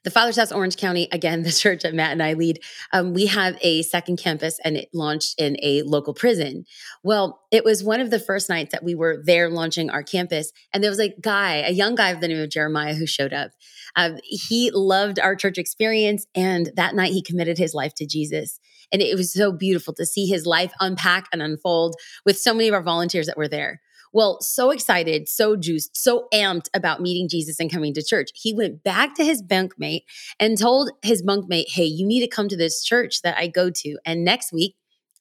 the 0.04 0.12
Father's 0.12 0.38
House 0.38 0.52
Orange 0.52 0.78
County, 0.78 1.08
again, 1.12 1.44
the 1.44 1.52
church 1.52 1.84
that 1.84 1.94
Matt 1.94 2.12
and 2.12 2.24
I 2.24 2.34
lead, 2.34 2.60
um, 2.94 3.14
we 3.14 3.28
have 3.28 3.58
a 3.62 3.82
second 3.84 4.18
campus 4.18 4.60
and 4.64 4.78
it 4.78 4.90
launched 4.94 5.40
in 5.40 5.58
a 5.62 5.84
local 5.84 6.14
prison. 6.14 6.66
Well, 7.04 7.42
it 7.52 7.64
was 7.64 7.84
one 7.84 8.00
of 8.00 8.10
the 8.10 8.20
first 8.20 8.50
nights 8.50 8.72
that 8.72 8.84
we 8.84 8.96
were 8.96 9.22
there 9.24 9.50
launching 9.50 9.90
our 9.90 10.04
campus. 10.04 10.52
And 10.74 10.84
there 10.84 10.92
was 10.92 11.00
a 11.00 11.14
guy, 11.22 11.58
a 11.58 11.72
young 11.72 11.96
guy 11.96 12.10
of 12.10 12.22
the 12.22 12.28
name 12.28 12.42
of 12.42 12.50
Jeremiah, 12.50 12.94
who 12.94 13.06
showed 13.06 13.34
up. 13.34 13.52
Um, 13.96 14.20
he 14.24 14.72
loved 14.72 15.20
our 15.20 15.36
church 15.36 15.58
experience. 15.58 16.26
And 16.36 16.72
that 16.76 16.96
night 16.96 17.12
he 17.12 17.22
committed 17.22 17.58
his 17.58 17.74
life 17.74 17.94
to 17.96 18.06
Jesus. 18.06 18.60
And 18.92 19.02
it 19.02 19.16
was 19.16 19.34
so 19.34 19.52
beautiful 19.52 19.94
to 19.96 20.06
see 20.06 20.26
his 20.26 20.46
life 20.46 20.74
unpack 20.80 21.28
and 21.32 21.42
unfold 21.42 21.96
with 22.26 22.38
so 22.38 22.54
many 22.54 22.68
of 22.68 22.74
our 22.74 22.84
volunteers 22.84 23.28
that 23.28 23.38
were 23.38 23.48
there. 23.48 23.82
Well, 24.14 24.42
so 24.42 24.72
excited, 24.72 25.30
so 25.30 25.56
juiced, 25.56 25.96
so 25.96 26.28
amped 26.34 26.68
about 26.74 27.02
meeting 27.02 27.30
Jesus 27.30 27.60
and 27.60 27.72
coming 27.72 27.94
to 27.94 28.04
church. 28.04 28.30
He 28.36 28.54
went 28.54 28.84
back 28.84 29.16
to 29.16 29.24
his 29.24 29.42
bunkmate 29.42 30.04
and 30.40 30.58
told 30.58 30.92
his 31.02 31.24
bunkmate, 31.24 31.70
Hey, 31.70 31.86
you 31.86 32.06
need 32.06 32.20
to 32.22 32.28
come 32.28 32.50
to 32.50 32.58
this 32.58 32.84
church 32.84 33.22
that 33.22 33.38
I 33.38 33.48
go 33.48 33.70
to. 33.70 33.98
And 34.06 34.26
next 34.26 34.52
week, 34.52 34.76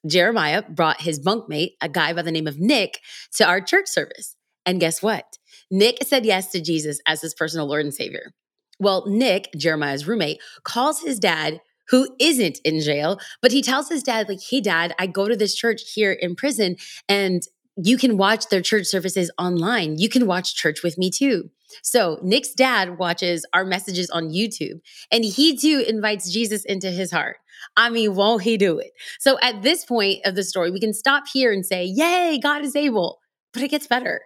Jeremiah 0.06 0.62
brought 0.68 1.02
his 1.02 1.20
bunkmate, 1.20 1.72
a 1.80 1.88
guy 1.88 2.12
by 2.12 2.22
the 2.22 2.32
name 2.32 2.46
of 2.46 2.58
Nick, 2.58 3.00
to 3.34 3.46
our 3.46 3.60
church 3.60 3.86
service. 3.86 4.36
And 4.66 4.80
guess 4.80 5.02
what? 5.02 5.38
Nick 5.70 5.98
said 6.04 6.24
yes 6.24 6.50
to 6.52 6.60
Jesus 6.60 7.00
as 7.06 7.20
his 7.20 7.34
personal 7.34 7.66
Lord 7.66 7.84
and 7.84 7.94
Savior. 7.94 8.32
Well, 8.78 9.04
Nick, 9.06 9.50
Jeremiah's 9.56 10.08
roommate, 10.08 10.40
calls 10.64 11.00
his 11.00 11.18
dad, 11.18 11.60
who 11.88 12.08
isn't 12.18 12.60
in 12.64 12.80
jail, 12.80 13.18
but 13.42 13.52
he 13.52 13.62
tells 13.62 13.88
his 13.88 14.02
dad, 14.02 14.28
like, 14.28 14.40
hey, 14.48 14.60
dad, 14.60 14.94
I 14.98 15.06
go 15.06 15.28
to 15.28 15.36
this 15.36 15.54
church 15.54 15.92
here 15.92 16.12
in 16.12 16.34
prison 16.34 16.76
and 17.08 17.42
you 17.82 17.96
can 17.96 18.16
watch 18.16 18.48
their 18.48 18.60
church 18.60 18.86
services 18.86 19.30
online. 19.38 19.98
You 19.98 20.08
can 20.08 20.26
watch 20.26 20.54
church 20.54 20.82
with 20.82 20.98
me 20.98 21.10
too. 21.10 21.50
So, 21.82 22.18
Nick's 22.22 22.52
dad 22.52 22.98
watches 22.98 23.46
our 23.52 23.64
messages 23.64 24.10
on 24.10 24.30
YouTube 24.30 24.80
and 25.12 25.24
he 25.24 25.56
too 25.56 25.84
invites 25.86 26.30
Jesus 26.30 26.64
into 26.64 26.90
his 26.90 27.12
heart. 27.12 27.36
I 27.76 27.90
mean, 27.90 28.14
won't 28.14 28.42
he 28.42 28.56
do 28.56 28.78
it? 28.78 28.90
So, 29.20 29.38
at 29.40 29.62
this 29.62 29.84
point 29.84 30.20
of 30.24 30.34
the 30.34 30.42
story, 30.42 30.70
we 30.70 30.80
can 30.80 30.92
stop 30.92 31.24
here 31.32 31.52
and 31.52 31.64
say, 31.64 31.84
Yay, 31.84 32.38
God 32.42 32.64
is 32.64 32.74
able. 32.74 33.20
But 33.52 33.62
it 33.62 33.68
gets 33.68 33.86
better. 33.86 34.20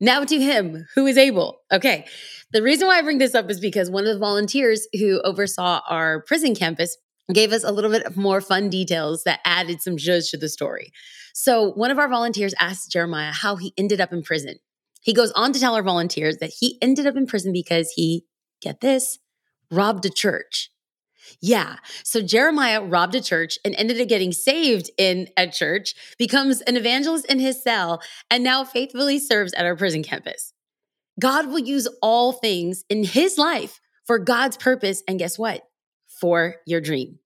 Now 0.00 0.24
to 0.24 0.40
him 0.40 0.86
who 0.94 1.06
is 1.06 1.16
able. 1.16 1.60
Okay. 1.72 2.06
The 2.52 2.62
reason 2.62 2.86
why 2.86 2.98
I 2.98 3.02
bring 3.02 3.18
this 3.18 3.34
up 3.34 3.50
is 3.50 3.60
because 3.60 3.90
one 3.90 4.06
of 4.06 4.12
the 4.12 4.18
volunteers 4.18 4.86
who 4.92 5.20
oversaw 5.22 5.80
our 5.88 6.22
prison 6.22 6.54
campus 6.54 6.96
gave 7.32 7.52
us 7.52 7.64
a 7.64 7.72
little 7.72 7.90
bit 7.90 8.04
of 8.04 8.16
more 8.16 8.40
fun 8.40 8.68
details 8.68 9.24
that 9.24 9.40
added 9.44 9.80
some 9.80 9.96
zhuzh 9.96 10.30
to 10.30 10.36
the 10.36 10.48
story. 10.48 10.92
So, 11.32 11.72
one 11.72 11.90
of 11.90 11.98
our 11.98 12.08
volunteers 12.08 12.54
asked 12.58 12.92
Jeremiah 12.92 13.32
how 13.32 13.56
he 13.56 13.72
ended 13.76 14.00
up 14.00 14.12
in 14.12 14.22
prison. 14.22 14.56
He 15.00 15.12
goes 15.12 15.32
on 15.32 15.52
to 15.52 15.60
tell 15.60 15.74
our 15.74 15.82
volunteers 15.82 16.38
that 16.38 16.52
he 16.58 16.78
ended 16.80 17.06
up 17.06 17.16
in 17.16 17.26
prison 17.26 17.52
because 17.52 17.92
he, 17.94 18.24
get 18.60 18.80
this, 18.80 19.18
robbed 19.70 20.04
a 20.06 20.10
church. 20.10 20.70
Yeah. 21.40 21.76
So 22.02 22.20
Jeremiah 22.20 22.82
robbed 22.82 23.14
a 23.14 23.20
church 23.20 23.58
and 23.64 23.74
ended 23.76 24.00
up 24.00 24.08
getting 24.08 24.32
saved 24.32 24.90
in 24.98 25.28
a 25.36 25.46
church, 25.46 25.94
becomes 26.18 26.60
an 26.62 26.76
evangelist 26.76 27.26
in 27.26 27.38
his 27.38 27.62
cell, 27.62 28.02
and 28.30 28.44
now 28.44 28.64
faithfully 28.64 29.18
serves 29.18 29.52
at 29.54 29.64
our 29.64 29.76
prison 29.76 30.02
campus. 30.02 30.52
God 31.20 31.48
will 31.48 31.60
use 31.60 31.88
all 32.02 32.32
things 32.32 32.84
in 32.88 33.04
his 33.04 33.38
life 33.38 33.80
for 34.06 34.18
God's 34.18 34.56
purpose. 34.56 35.02
And 35.08 35.18
guess 35.18 35.38
what? 35.38 35.62
For 36.24 36.56
your 36.64 36.80
dream. 36.80 37.18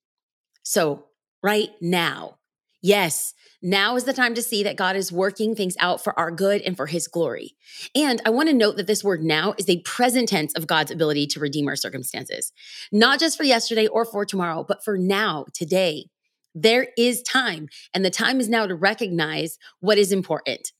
So, 0.65 1.05
right 1.41 1.71
now, 1.81 2.39
yes, 2.83 3.33
now 3.63 3.95
is 3.95 4.03
the 4.03 4.13
time 4.13 4.35
to 4.35 4.43
see 4.43 4.65
that 4.65 4.75
God 4.75 4.97
is 4.97 5.13
working 5.13 5.55
things 5.55 5.77
out 5.79 6.03
for 6.03 6.19
our 6.19 6.33
good 6.33 6.63
and 6.63 6.77
for 6.77 6.87
his 6.87 7.07
glory. 7.07 7.55
And 7.95 8.21
I 8.27 8.31
want 8.31 8.49
to 8.49 8.55
note 8.57 8.77
that 8.77 8.89
this 8.89 9.05
word 9.05 9.23
now 9.23 9.55
is 9.57 9.69
a 9.69 9.83
present 9.83 10.29
tense 10.29 10.53
of 10.55 10.67
God's 10.67 10.91
ability 10.91 11.29
to 11.29 11.39
redeem 11.39 11.69
our 11.69 11.77
circumstances, 11.77 12.51
not 12.91 13.21
just 13.21 13.37
for 13.37 13.45
yesterday 13.45 13.87
or 13.87 14.05
for 14.05 14.25
tomorrow, 14.25 14.65
but 14.67 14.83
for 14.85 14.99
now, 14.99 15.47
today. 15.55 16.07
There 16.53 16.89
is 16.99 17.23
time, 17.23 17.69
and 17.95 18.05
the 18.05 18.11
time 18.11 18.41
is 18.41 18.49
now 18.49 18.67
to 18.67 18.75
recognize 18.75 19.59
what 19.79 19.97
is 19.97 20.11
important. 20.11 20.73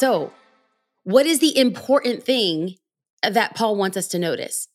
So, 0.00 0.32
what 1.04 1.26
is 1.26 1.40
the 1.40 1.54
important 1.58 2.22
thing 2.22 2.76
that 3.22 3.54
Paul 3.54 3.76
wants 3.76 3.98
us 3.98 4.08
to 4.08 4.18
notice? 4.18 4.66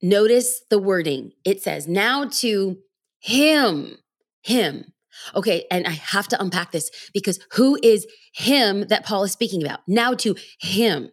Notice 0.00 0.62
the 0.70 0.78
wording. 0.78 1.32
It 1.44 1.62
says, 1.62 1.86
now 1.86 2.24
to 2.40 2.78
him, 3.20 3.98
him. 4.42 4.94
Okay, 5.34 5.66
and 5.70 5.86
I 5.86 5.90
have 5.90 6.26
to 6.28 6.40
unpack 6.40 6.72
this 6.72 6.90
because 7.12 7.38
who 7.52 7.78
is 7.82 8.06
him 8.32 8.86
that 8.88 9.04
Paul 9.04 9.24
is 9.24 9.32
speaking 9.32 9.62
about? 9.62 9.80
Now 9.86 10.14
to 10.14 10.34
him. 10.58 11.10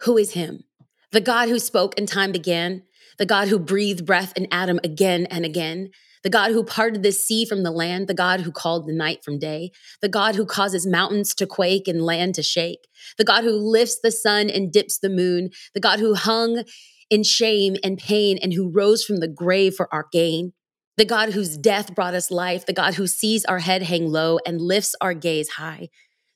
Who 0.00 0.18
is 0.18 0.32
him? 0.32 0.64
The 1.12 1.20
God 1.20 1.48
who 1.48 1.60
spoke 1.60 1.96
and 1.96 2.08
time 2.08 2.32
began, 2.32 2.82
the 3.18 3.26
God 3.26 3.46
who 3.46 3.60
breathed 3.60 4.04
breath 4.04 4.32
in 4.34 4.48
Adam 4.50 4.80
again 4.82 5.26
and 5.26 5.44
again, 5.44 5.90
the 6.22 6.30
God 6.30 6.52
who 6.52 6.64
parted 6.64 7.02
the 7.02 7.12
sea 7.12 7.44
from 7.44 7.62
the 7.62 7.70
land, 7.70 8.06
the 8.06 8.14
God 8.14 8.40
who 8.40 8.52
called 8.52 8.86
the 8.86 8.92
night 8.92 9.24
from 9.24 9.38
day, 9.38 9.70
the 10.02 10.08
God 10.08 10.34
who 10.34 10.44
causes 10.44 10.86
mountains 10.86 11.34
to 11.34 11.46
quake 11.46 11.88
and 11.88 12.02
land 12.02 12.34
to 12.34 12.42
shake, 12.42 12.86
the 13.16 13.24
God 13.24 13.44
who 13.44 13.52
lifts 13.52 13.98
the 14.02 14.12
sun 14.12 14.50
and 14.50 14.72
dips 14.72 14.98
the 14.98 15.08
moon, 15.08 15.50
the 15.74 15.80
God 15.80 15.98
who 15.98 16.14
hung 16.14 16.64
in 17.08 17.22
shame 17.22 17.76
and 17.82 17.98
pain 17.98 18.38
and 18.40 18.52
who 18.52 18.70
rose 18.70 19.04
from 19.04 19.16
the 19.16 19.28
grave 19.28 19.74
for 19.74 19.92
our 19.92 20.06
gain, 20.12 20.52
the 20.96 21.04
God 21.04 21.30
whose 21.30 21.56
death 21.56 21.94
brought 21.94 22.14
us 22.14 22.30
life, 22.30 22.66
the 22.66 22.72
God 22.72 22.94
who 22.94 23.06
sees 23.06 23.44
our 23.46 23.58
head 23.58 23.82
hang 23.82 24.06
low 24.06 24.38
and 24.46 24.60
lifts 24.60 24.94
our 25.00 25.14
gaze 25.14 25.50
high, 25.50 25.88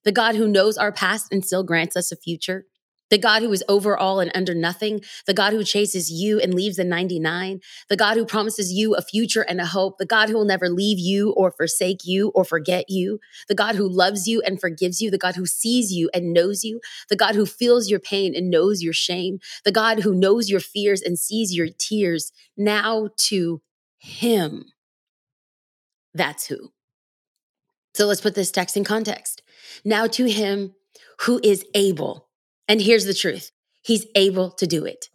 the 0.04 0.12
God 0.12 0.34
who 0.34 0.48
knows 0.48 0.76
our 0.76 0.92
past 0.92 1.28
and 1.30 1.44
still 1.44 1.62
grants 1.62 1.96
us 1.96 2.10
a 2.10 2.16
future, 2.16 2.66
the 3.10 3.18
God 3.18 3.42
who 3.42 3.52
is 3.52 3.64
over 3.68 3.96
all 3.96 4.20
and 4.20 4.30
under 4.34 4.54
nothing, 4.54 5.00
the 5.26 5.34
God 5.34 5.52
who 5.52 5.64
chases 5.64 6.10
you 6.10 6.40
and 6.40 6.54
leaves 6.54 6.76
the 6.76 6.84
99, 6.84 7.60
the 7.88 7.96
God 7.96 8.16
who 8.16 8.24
promises 8.24 8.72
you 8.72 8.94
a 8.94 9.02
future 9.02 9.42
and 9.42 9.60
a 9.60 9.66
hope, 9.66 9.98
the 9.98 10.06
God 10.06 10.28
who 10.28 10.34
will 10.34 10.44
never 10.44 10.68
leave 10.68 10.98
you 10.98 11.32
or 11.32 11.52
forsake 11.52 12.04
you 12.04 12.32
or 12.34 12.44
forget 12.44 12.86
you, 12.88 13.18
the 13.48 13.54
God 13.54 13.76
who 13.76 13.88
loves 13.88 14.26
you 14.26 14.42
and 14.42 14.60
forgives 14.60 15.00
you, 15.00 15.10
the 15.10 15.18
God 15.18 15.36
who 15.36 15.46
sees 15.46 15.92
you 15.92 16.10
and 16.14 16.32
knows 16.32 16.64
you, 16.64 16.80
the 17.08 17.16
God 17.16 17.34
who 17.34 17.46
feels 17.46 17.90
your 17.90 18.00
pain 18.00 18.34
and 18.34 18.50
knows 18.50 18.82
your 18.82 18.92
shame, 18.92 19.38
the 19.64 19.72
God 19.72 20.00
who 20.00 20.14
knows 20.14 20.50
your 20.50 20.60
fears 20.60 21.02
and 21.02 21.18
sees 21.18 21.54
your 21.54 21.68
tears, 21.78 22.32
now 22.56 23.10
to 23.16 23.60
Him. 23.98 24.64
That's 26.14 26.46
who. 26.46 26.72
So 27.94 28.06
let's 28.06 28.20
put 28.20 28.34
this 28.34 28.50
text 28.50 28.76
in 28.76 28.84
context. 28.84 29.42
Now 29.84 30.06
to 30.08 30.24
Him 30.24 30.74
who 31.20 31.40
is 31.42 31.64
able 31.74 32.28
and 32.68 32.80
here's 32.80 33.04
the 33.04 33.14
truth 33.14 33.50
He's 33.82 34.06
able 34.14 34.50
to 34.52 34.66
do 34.66 34.84
it. 34.84 35.06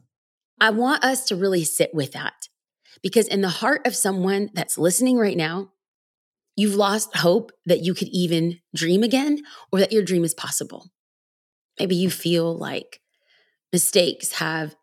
I 0.61 0.69
want 0.69 1.03
us 1.03 1.25
to 1.25 1.35
really 1.35 1.63
sit 1.63 1.93
with 1.93 2.11
that 2.11 2.49
because, 3.01 3.27
in 3.27 3.41
the 3.41 3.49
heart 3.49 3.87
of 3.87 3.95
someone 3.95 4.49
that's 4.53 4.77
listening 4.77 5.17
right 5.17 5.37
now, 5.37 5.71
you've 6.55 6.75
lost 6.75 7.17
hope 7.17 7.51
that 7.65 7.81
you 7.81 7.93
could 7.93 8.09
even 8.09 8.59
dream 8.75 9.01
again 9.01 9.41
or 9.71 9.79
that 9.79 9.91
your 9.91 10.03
dream 10.03 10.23
is 10.23 10.33
possible. 10.33 10.91
Maybe 11.79 11.95
you 11.95 12.09
feel 12.09 12.55
like 12.55 13.01
mistakes 13.71 14.33
have 14.33 14.75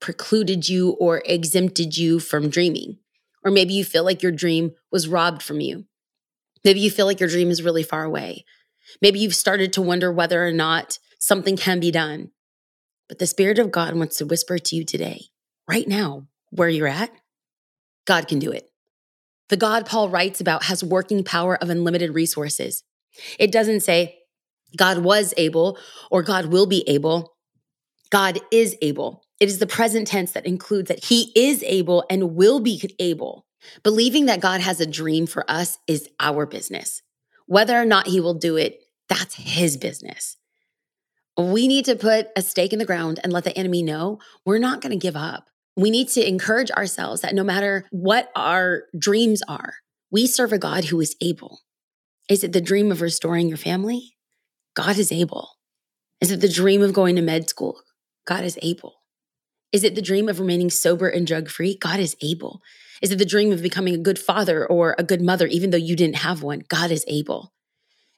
precluded 0.00 0.68
you 0.68 0.90
or 1.00 1.22
exempted 1.24 1.96
you 1.96 2.20
from 2.20 2.48
dreaming. 2.48 2.98
Or 3.44 3.50
maybe 3.50 3.74
you 3.74 3.84
feel 3.84 4.04
like 4.04 4.22
your 4.22 4.32
dream 4.32 4.72
was 4.90 5.08
robbed 5.08 5.42
from 5.42 5.60
you. 5.60 5.84
Maybe 6.64 6.80
you 6.80 6.90
feel 6.90 7.06
like 7.06 7.20
your 7.20 7.28
dream 7.28 7.50
is 7.50 7.62
really 7.62 7.82
far 7.82 8.04
away. 8.04 8.44
Maybe 9.02 9.18
you've 9.18 9.34
started 9.34 9.72
to 9.74 9.82
wonder 9.82 10.12
whether 10.12 10.46
or 10.46 10.52
not 10.52 10.98
something 11.24 11.56
can 11.56 11.80
be 11.80 11.90
done. 11.90 12.30
But 13.08 13.18
the 13.18 13.26
Spirit 13.26 13.58
of 13.58 13.70
God 13.70 13.94
wants 13.94 14.16
to 14.18 14.26
whisper 14.26 14.58
to 14.58 14.76
you 14.76 14.84
today, 14.84 15.26
right 15.68 15.86
now, 15.88 16.26
where 16.50 16.68
you're 16.68 16.86
at, 16.86 17.10
God 18.06 18.28
can 18.28 18.38
do 18.38 18.50
it. 18.50 18.68
The 19.48 19.56
God 19.56 19.86
Paul 19.86 20.08
writes 20.08 20.40
about 20.40 20.64
has 20.64 20.82
working 20.82 21.22
power 21.24 21.56
of 21.56 21.70
unlimited 21.70 22.14
resources. 22.14 22.82
It 23.38 23.52
doesn't 23.52 23.80
say 23.80 24.18
God 24.76 24.98
was 24.98 25.34
able 25.36 25.78
or 26.10 26.22
God 26.22 26.46
will 26.46 26.66
be 26.66 26.86
able. 26.88 27.34
God 28.10 28.40
is 28.50 28.76
able. 28.80 29.24
It 29.40 29.48
is 29.48 29.58
the 29.58 29.66
present 29.66 30.06
tense 30.08 30.32
that 30.32 30.46
includes 30.46 30.88
that 30.88 31.04
he 31.04 31.32
is 31.36 31.62
able 31.64 32.04
and 32.08 32.34
will 32.34 32.60
be 32.60 32.82
able. 32.98 33.46
Believing 33.82 34.26
that 34.26 34.40
God 34.40 34.60
has 34.60 34.80
a 34.80 34.86
dream 34.86 35.26
for 35.26 35.48
us 35.50 35.78
is 35.86 36.08
our 36.20 36.46
business. 36.46 37.02
Whether 37.46 37.80
or 37.80 37.84
not 37.84 38.06
he 38.06 38.20
will 38.20 38.34
do 38.34 38.56
it, 38.56 38.80
that's 39.08 39.34
his 39.34 39.76
business. 39.76 40.36
We 41.36 41.66
need 41.66 41.84
to 41.86 41.96
put 41.96 42.28
a 42.36 42.42
stake 42.42 42.72
in 42.72 42.78
the 42.78 42.84
ground 42.84 43.18
and 43.22 43.32
let 43.32 43.44
the 43.44 43.56
enemy 43.58 43.82
know 43.82 44.20
we're 44.46 44.58
not 44.58 44.80
going 44.80 44.92
to 44.92 44.96
give 44.96 45.16
up. 45.16 45.48
We 45.76 45.90
need 45.90 46.08
to 46.10 46.26
encourage 46.26 46.70
ourselves 46.70 47.22
that 47.22 47.34
no 47.34 47.42
matter 47.42 47.86
what 47.90 48.30
our 48.36 48.84
dreams 48.96 49.42
are, 49.48 49.74
we 50.12 50.28
serve 50.28 50.52
a 50.52 50.58
God 50.58 50.84
who 50.84 51.00
is 51.00 51.16
able. 51.20 51.60
Is 52.28 52.44
it 52.44 52.52
the 52.52 52.60
dream 52.60 52.92
of 52.92 53.00
restoring 53.00 53.48
your 53.48 53.56
family? 53.56 54.14
God 54.74 54.96
is 54.96 55.10
able. 55.10 55.48
Is 56.20 56.30
it 56.30 56.40
the 56.40 56.48
dream 56.48 56.82
of 56.82 56.92
going 56.92 57.16
to 57.16 57.22
med 57.22 57.50
school? 57.50 57.80
God 58.24 58.44
is 58.44 58.58
able. 58.62 58.94
Is 59.72 59.82
it 59.82 59.96
the 59.96 60.02
dream 60.02 60.28
of 60.28 60.38
remaining 60.38 60.70
sober 60.70 61.08
and 61.08 61.26
drug 61.26 61.48
free? 61.48 61.76
God 61.76 61.98
is 61.98 62.16
able. 62.22 62.60
Is 63.02 63.10
it 63.10 63.18
the 63.18 63.24
dream 63.24 63.50
of 63.50 63.60
becoming 63.60 63.94
a 63.94 63.98
good 63.98 64.20
father 64.20 64.64
or 64.64 64.94
a 64.96 65.02
good 65.02 65.20
mother, 65.20 65.48
even 65.48 65.70
though 65.70 65.76
you 65.76 65.96
didn't 65.96 66.18
have 66.18 66.44
one? 66.44 66.62
God 66.68 66.92
is 66.92 67.04
able. 67.08 67.52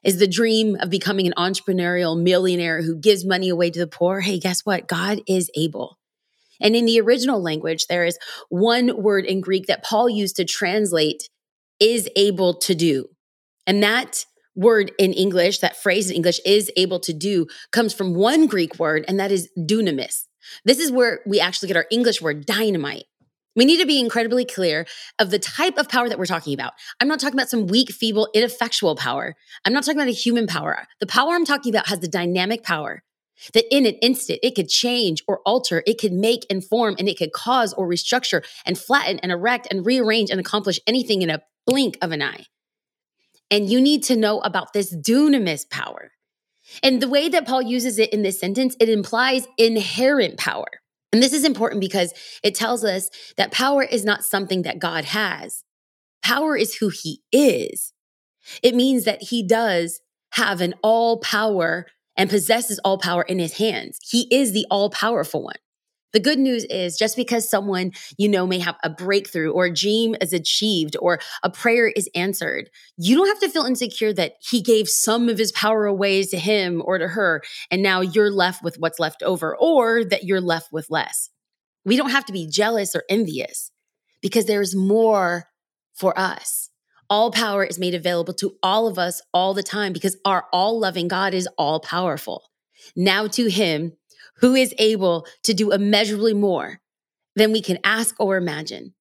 Is 0.07 0.19
the 0.19 0.27
dream 0.27 0.77
of 0.79 0.89
becoming 0.89 1.27
an 1.27 1.33
entrepreneurial 1.37 2.17
millionaire 2.17 2.81
who 2.81 2.95
gives 2.95 3.25
money 3.25 3.49
away 3.49 3.69
to 3.71 3.79
the 3.79 3.87
poor? 3.87 4.21
Hey, 4.21 4.39
guess 4.39 4.61
what? 4.61 4.87
God 4.87 5.19
is 5.27 5.51
able. 5.53 5.99
And 6.61 6.77
in 6.77 6.85
the 6.85 7.01
original 7.01 7.41
language, 7.43 7.87
there 7.87 8.05
is 8.05 8.17
one 8.47 9.03
word 9.03 9.25
in 9.25 9.41
Greek 9.41 9.67
that 9.67 9.83
Paul 9.83 10.09
used 10.09 10.37
to 10.37 10.45
translate 10.45 11.27
is 11.81 12.09
able 12.15 12.53
to 12.59 12.73
do. 12.73 13.07
And 13.67 13.83
that 13.83 14.25
word 14.55 14.93
in 14.97 15.11
English, 15.11 15.59
that 15.59 15.75
phrase 15.75 16.09
in 16.09 16.15
English, 16.15 16.39
is 16.45 16.71
able 16.77 17.01
to 17.01 17.11
do, 17.11 17.45
comes 17.73 17.93
from 17.93 18.15
one 18.15 18.47
Greek 18.47 18.79
word, 18.79 19.03
and 19.09 19.19
that 19.19 19.33
is 19.33 19.49
dunamis. 19.59 20.23
This 20.63 20.79
is 20.79 20.89
where 20.89 21.19
we 21.27 21.41
actually 21.41 21.67
get 21.67 21.75
our 21.75 21.85
English 21.91 22.21
word 22.21 22.45
dynamite. 22.45 23.03
We 23.57 23.65
need 23.65 23.79
to 23.79 23.87
be 23.87 23.99
incredibly 23.99 24.45
clear 24.45 24.85
of 25.17 25.31
the 25.31 25.39
type 25.39 25.77
of 25.79 25.89
power 25.89 26.07
that 26.07 26.19
we're 26.19 26.25
talking 26.25 26.53
about. 26.53 26.73
I'm 27.01 27.07
not 27.07 27.19
talking 27.19 27.37
about 27.37 27.49
some 27.49 27.65
weak, 27.65 27.91
feeble, 27.91 28.29
ineffectual 28.35 28.95
power. 28.95 29.35
I'm 29.65 29.73
not 29.73 29.83
talking 29.83 29.99
about 29.99 30.09
a 30.09 30.11
human 30.11 30.45
power. 30.45 30.85
The 30.99 31.07
power 31.07 31.33
I'm 31.33 31.43
talking 31.43 31.73
about 31.73 31.87
has 31.87 31.99
the 31.99 32.07
dynamic 32.07 32.63
power 32.63 33.03
that 33.53 33.65
in 33.75 33.85
an 33.85 33.95
instant 33.95 34.39
it 34.43 34.55
could 34.55 34.69
change 34.69 35.23
or 35.27 35.41
alter, 35.43 35.83
it 35.87 35.99
could 35.99 36.13
make 36.13 36.45
and 36.49 36.63
form, 36.63 36.95
and 36.99 37.09
it 37.09 37.17
could 37.17 37.33
cause 37.33 37.73
or 37.73 37.87
restructure 37.87 38.45
and 38.65 38.77
flatten 38.77 39.19
and 39.19 39.31
erect 39.31 39.67
and 39.71 39.85
rearrange 39.85 40.29
and 40.29 40.39
accomplish 40.39 40.79
anything 40.85 41.23
in 41.23 41.29
a 41.31 41.41
blink 41.65 41.97
of 42.01 42.11
an 42.11 42.21
eye. 42.21 42.45
And 43.49 43.69
you 43.69 43.81
need 43.81 44.03
to 44.03 44.15
know 44.15 44.39
about 44.39 44.73
this 44.73 44.95
dunamis 44.95 45.67
power. 45.69 46.11
And 46.83 47.01
the 47.01 47.09
way 47.09 47.29
that 47.29 47.47
Paul 47.47 47.63
uses 47.63 47.97
it 47.97 48.13
in 48.13 48.21
this 48.21 48.39
sentence, 48.39 48.75
it 48.79 48.89
implies 48.89 49.47
inherent 49.57 50.37
power. 50.37 50.67
And 51.11 51.23
this 51.23 51.33
is 51.33 51.45
important 51.45 51.81
because 51.81 52.13
it 52.43 52.55
tells 52.55 52.83
us 52.83 53.09
that 53.37 53.51
power 53.51 53.83
is 53.83 54.03
not 54.03 54.23
something 54.23 54.63
that 54.63 54.79
God 54.79 55.05
has. 55.05 55.63
Power 56.23 56.57
is 56.57 56.75
who 56.75 56.89
he 56.89 57.21
is. 57.31 57.93
It 58.61 58.75
means 58.75 59.05
that 59.05 59.23
he 59.23 59.45
does 59.45 60.01
have 60.31 60.61
an 60.61 60.73
all 60.83 61.19
power 61.19 61.85
and 62.17 62.29
possesses 62.29 62.79
all 62.79 62.97
power 62.97 63.23
in 63.23 63.39
his 63.39 63.57
hands. 63.57 63.99
He 64.03 64.27
is 64.31 64.51
the 64.51 64.65
all 64.69 64.89
powerful 64.89 65.43
one. 65.43 65.55
The 66.13 66.19
good 66.19 66.39
news 66.39 66.63
is 66.65 66.97
just 66.97 67.15
because 67.15 67.49
someone 67.49 67.91
you 68.17 68.29
know 68.29 68.47
may 68.47 68.59
have 68.59 68.77
a 68.83 68.89
breakthrough 68.89 69.51
or 69.51 69.65
a 69.65 69.73
dream 69.73 70.15
is 70.21 70.33
achieved 70.33 70.95
or 70.99 71.19
a 71.43 71.49
prayer 71.49 71.87
is 71.87 72.09
answered, 72.15 72.69
you 72.97 73.15
don't 73.15 73.27
have 73.27 73.39
to 73.41 73.49
feel 73.49 73.65
insecure 73.65 74.13
that 74.13 74.33
he 74.39 74.61
gave 74.61 74.87
some 74.87 75.29
of 75.29 75.37
his 75.37 75.51
power 75.51 75.85
away 75.85 76.23
to 76.23 76.37
him 76.37 76.81
or 76.85 76.97
to 76.97 77.07
her. 77.09 77.41
And 77.69 77.83
now 77.83 78.01
you're 78.01 78.31
left 78.31 78.63
with 78.63 78.77
what's 78.79 78.99
left 78.99 79.21
over 79.21 79.55
or 79.57 80.05
that 80.05 80.23
you're 80.23 80.41
left 80.41 80.71
with 80.71 80.89
less. 80.89 81.29
We 81.85 81.97
don't 81.97 82.09
have 82.09 82.25
to 82.25 82.33
be 82.33 82.49
jealous 82.49 82.95
or 82.95 83.03
envious 83.09 83.71
because 84.21 84.45
there's 84.45 84.75
more 84.75 85.45
for 85.93 86.17
us. 86.17 86.69
All 87.09 87.31
power 87.31 87.63
is 87.63 87.79
made 87.79 87.95
available 87.95 88.33
to 88.35 88.57
all 88.61 88.87
of 88.87 88.99
us 88.99 89.21
all 89.33 89.53
the 89.53 89.63
time 89.63 89.93
because 89.93 90.17
our 90.25 90.45
all 90.51 90.79
loving 90.79 91.07
God 91.07 91.33
is 91.33 91.47
all 91.57 91.79
powerful. 91.79 92.43
Now 92.95 93.27
to 93.27 93.49
him 93.49 93.93
who 94.39 94.55
is 94.55 94.73
able 94.77 95.25
to 95.43 95.53
do 95.53 95.71
immeasurably 95.71 96.33
more 96.33 96.79
than 97.35 97.51
we 97.51 97.61
can 97.61 97.77
ask 97.83 98.15
or 98.19 98.37
imagine. 98.37 98.93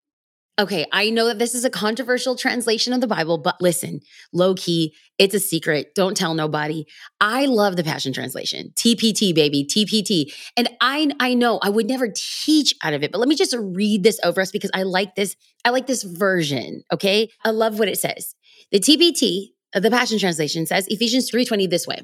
Okay, 0.58 0.86
I 0.90 1.10
know 1.10 1.26
that 1.26 1.38
this 1.38 1.54
is 1.54 1.66
a 1.66 1.70
controversial 1.70 2.34
translation 2.34 2.94
of 2.94 3.02
the 3.02 3.06
Bible, 3.06 3.36
but 3.36 3.60
listen, 3.60 4.00
low 4.32 4.54
key, 4.54 4.94
it's 5.18 5.34
a 5.34 5.40
secret. 5.40 5.94
Don't 5.94 6.16
tell 6.16 6.32
nobody. 6.32 6.86
I 7.20 7.44
love 7.44 7.76
the 7.76 7.84
Passion 7.84 8.14
Translation. 8.14 8.72
TPT, 8.74 9.34
baby, 9.34 9.66
TPT. 9.66 10.32
And 10.56 10.70
I 10.80 11.10
I 11.20 11.34
know 11.34 11.58
I 11.62 11.68
would 11.68 11.86
never 11.86 12.08
teach 12.44 12.74
out 12.82 12.94
of 12.94 13.02
it, 13.02 13.12
but 13.12 13.18
let 13.18 13.28
me 13.28 13.36
just 13.36 13.54
read 13.58 14.02
this 14.02 14.18
over 14.24 14.40
us 14.40 14.50
because 14.50 14.70
I 14.72 14.84
like 14.84 15.14
this. 15.14 15.36
I 15.66 15.70
like 15.70 15.86
this 15.86 16.02
version, 16.02 16.84
okay? 16.90 17.28
I 17.44 17.50
love 17.50 17.78
what 17.78 17.88
it 17.88 17.98
says. 17.98 18.34
The 18.72 18.80
TPT, 18.80 19.48
the 19.74 19.90
Passion 19.90 20.18
Translation 20.18 20.64
says 20.64 20.86
Ephesians 20.88 21.30
3:20 21.30 21.68
this 21.68 21.86
way. 21.86 22.00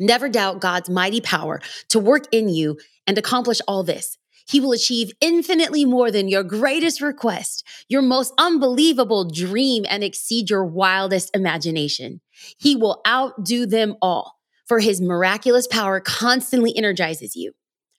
Never 0.00 0.28
doubt 0.28 0.60
God's 0.60 0.90
mighty 0.90 1.20
power 1.20 1.60
to 1.88 1.98
work 1.98 2.24
in 2.32 2.48
you 2.48 2.78
and 3.06 3.18
accomplish 3.18 3.60
all 3.66 3.82
this. 3.82 4.16
He 4.48 4.60
will 4.60 4.72
achieve 4.72 5.12
infinitely 5.20 5.84
more 5.84 6.10
than 6.10 6.28
your 6.28 6.42
greatest 6.42 7.02
request, 7.02 7.66
your 7.88 8.00
most 8.00 8.32
unbelievable 8.38 9.28
dream, 9.28 9.84
and 9.88 10.02
exceed 10.02 10.48
your 10.48 10.64
wildest 10.64 11.30
imagination. 11.34 12.22
He 12.58 12.74
will 12.74 13.02
outdo 13.06 13.66
them 13.66 13.96
all, 14.00 14.36
for 14.66 14.80
his 14.80 15.02
miraculous 15.02 15.66
power 15.66 16.00
constantly 16.00 16.74
energizes 16.74 17.36
you. 17.36 17.52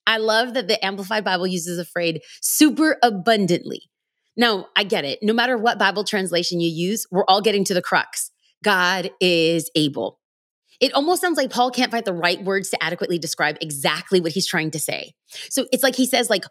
I 0.07 0.17
love 0.17 0.55
that 0.55 0.67
the 0.67 0.83
Amplified 0.83 1.23
Bible 1.23 1.45
uses 1.45 1.77
the 1.77 1.85
phrase 1.85 2.19
super 2.41 2.97
abundantly. 3.03 3.83
Now, 4.35 4.67
I 4.75 4.85
get 4.85 5.05
it. 5.05 5.19
No 5.21 5.33
matter 5.33 5.55
what 5.55 5.77
Bible 5.77 6.03
translation 6.03 6.59
you 6.59 6.69
use, 6.69 7.05
we're 7.11 7.25
all 7.27 7.41
getting 7.41 7.63
to 7.65 7.75
the 7.75 7.81
crux. 7.81 8.31
God 8.63 9.11
is 9.19 9.69
able. 9.75 10.19
It 10.79 10.93
almost 10.93 11.21
sounds 11.21 11.37
like 11.37 11.49
Paul 11.49 11.71
can't 11.71 11.91
find 11.91 12.05
the 12.05 12.13
right 12.13 12.43
words 12.43 12.69
to 12.69 12.83
adequately 12.83 13.19
describe 13.19 13.57
exactly 13.61 14.21
what 14.21 14.31
he's 14.31 14.47
trying 14.47 14.71
to 14.71 14.79
say. 14.79 15.13
So 15.49 15.65
it's 15.71 15.83
like 15.83 15.95
he 15.95 16.05
says, 16.05 16.29
like, 16.29 16.43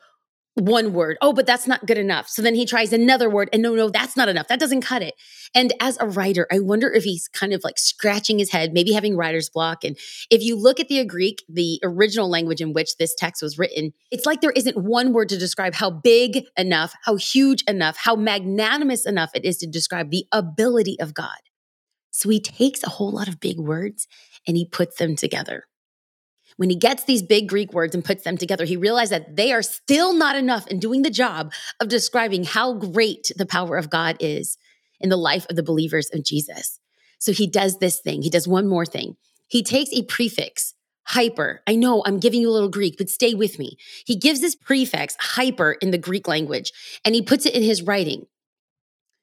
one 0.58 0.92
word. 0.92 1.16
Oh, 1.20 1.32
but 1.32 1.47
that's 1.47 1.66
not 1.66 1.87
good 1.87 1.99
enough. 1.99 2.28
So 2.28 2.42
then 2.42 2.54
he 2.54 2.66
tries 2.66 2.92
another 2.92 3.30
word 3.30 3.49
and 3.52 3.62
no, 3.62 3.75
no, 3.75 3.90
that's 3.90 4.16
not 4.16 4.28
enough. 4.28 4.49
That 4.49 4.61
doesn't 4.61 4.82
cut 4.82 5.02
it. 5.02 5.14
And 5.54 5.73
as 5.80 5.97
a 6.00 6.08
writer, 6.08 6.47
I 6.50 6.58
wonder 6.58 6.92
if 6.92 7.04
he's 7.04 7.28
kind 7.28 7.52
of 7.52 7.62
like 7.64 7.78
scratching 7.78 8.38
his 8.38 8.50
head, 8.50 8.73
maybe 8.73 8.92
having 8.92 9.16
writer's 9.16 9.49
block. 9.49 9.85
And 9.85 9.97
if 10.30 10.42
you 10.42 10.56
look 10.56 10.80
at 10.80 10.88
the 10.88 11.04
Greek, 11.04 11.44
the 11.49 11.78
original 11.82 12.28
language 12.28 12.61
in 12.61 12.73
which 12.73 12.97
this 12.97 13.14
text 13.14 13.42
was 13.42 13.58
written, 13.58 13.92
it's 14.11 14.26
like 14.26 14.40
there 14.40 14.50
isn't 14.50 14.76
one 14.76 15.12
word 15.12 15.28
to 15.30 15.38
describe 15.38 15.75
how 15.75 15.90
big 15.90 16.44
enough, 16.56 16.92
how 17.04 17.16
huge 17.16 17.62
enough, 17.68 17.97
how 17.97 18.16
magnanimous 18.16 19.06
enough 19.06 19.30
it 19.35 19.44
is 19.44 19.58
to 19.58 19.66
describe 19.66 20.11
the 20.11 20.26
ability 20.32 20.97
of 21.00 21.14
God. 21.14 21.38
So 22.10 22.28
he 22.28 22.40
takes 22.40 22.82
a 22.82 22.90
whole 22.90 23.10
lot 23.10 23.28
of 23.28 23.40
big 23.40 23.58
words 23.58 24.06
and 24.46 24.56
he 24.56 24.64
puts 24.64 24.96
them 24.96 25.16
together. 25.16 25.64
When 26.56 26.70
he 26.70 26.76
gets 26.76 27.04
these 27.04 27.22
big 27.22 27.48
Greek 27.48 27.72
words 27.72 27.94
and 27.94 28.04
puts 28.04 28.24
them 28.24 28.36
together, 28.36 28.64
he 28.64 28.76
realized 28.76 29.12
that 29.12 29.36
they 29.36 29.52
are 29.52 29.62
still 29.62 30.12
not 30.12 30.34
enough 30.34 30.66
in 30.66 30.80
doing 30.80 31.02
the 31.02 31.10
job 31.10 31.52
of 31.80 31.88
describing 31.88 32.44
how 32.44 32.72
great 32.74 33.30
the 33.36 33.46
power 33.46 33.76
of 33.76 33.90
God 33.90 34.16
is 34.18 34.56
in 34.98 35.08
the 35.08 35.16
life 35.16 35.46
of 35.48 35.56
the 35.56 35.62
believers 35.62 36.10
of 36.12 36.24
Jesus. 36.24 36.80
So 37.18 37.32
he 37.32 37.46
does 37.46 37.78
this 37.78 38.00
thing. 38.00 38.22
He 38.22 38.30
does 38.30 38.48
one 38.48 38.66
more 38.66 38.86
thing. 38.86 39.16
He 39.46 39.62
takes 39.62 39.92
a 39.92 40.02
prefix, 40.02 40.74
hyper. 41.04 41.62
I 41.66 41.76
know 41.76 42.02
I'm 42.04 42.18
giving 42.18 42.40
you 42.40 42.50
a 42.50 42.52
little 42.52 42.68
Greek, 42.68 42.96
but 42.98 43.08
stay 43.08 43.34
with 43.34 43.58
me. 43.58 43.76
He 44.04 44.16
gives 44.16 44.40
this 44.40 44.54
prefix, 44.54 45.16
hyper, 45.20 45.72
in 45.72 45.90
the 45.90 45.98
Greek 45.98 46.26
language, 46.26 46.72
and 47.04 47.14
he 47.14 47.22
puts 47.22 47.46
it 47.46 47.54
in 47.54 47.62
his 47.62 47.82
writing. 47.82 48.26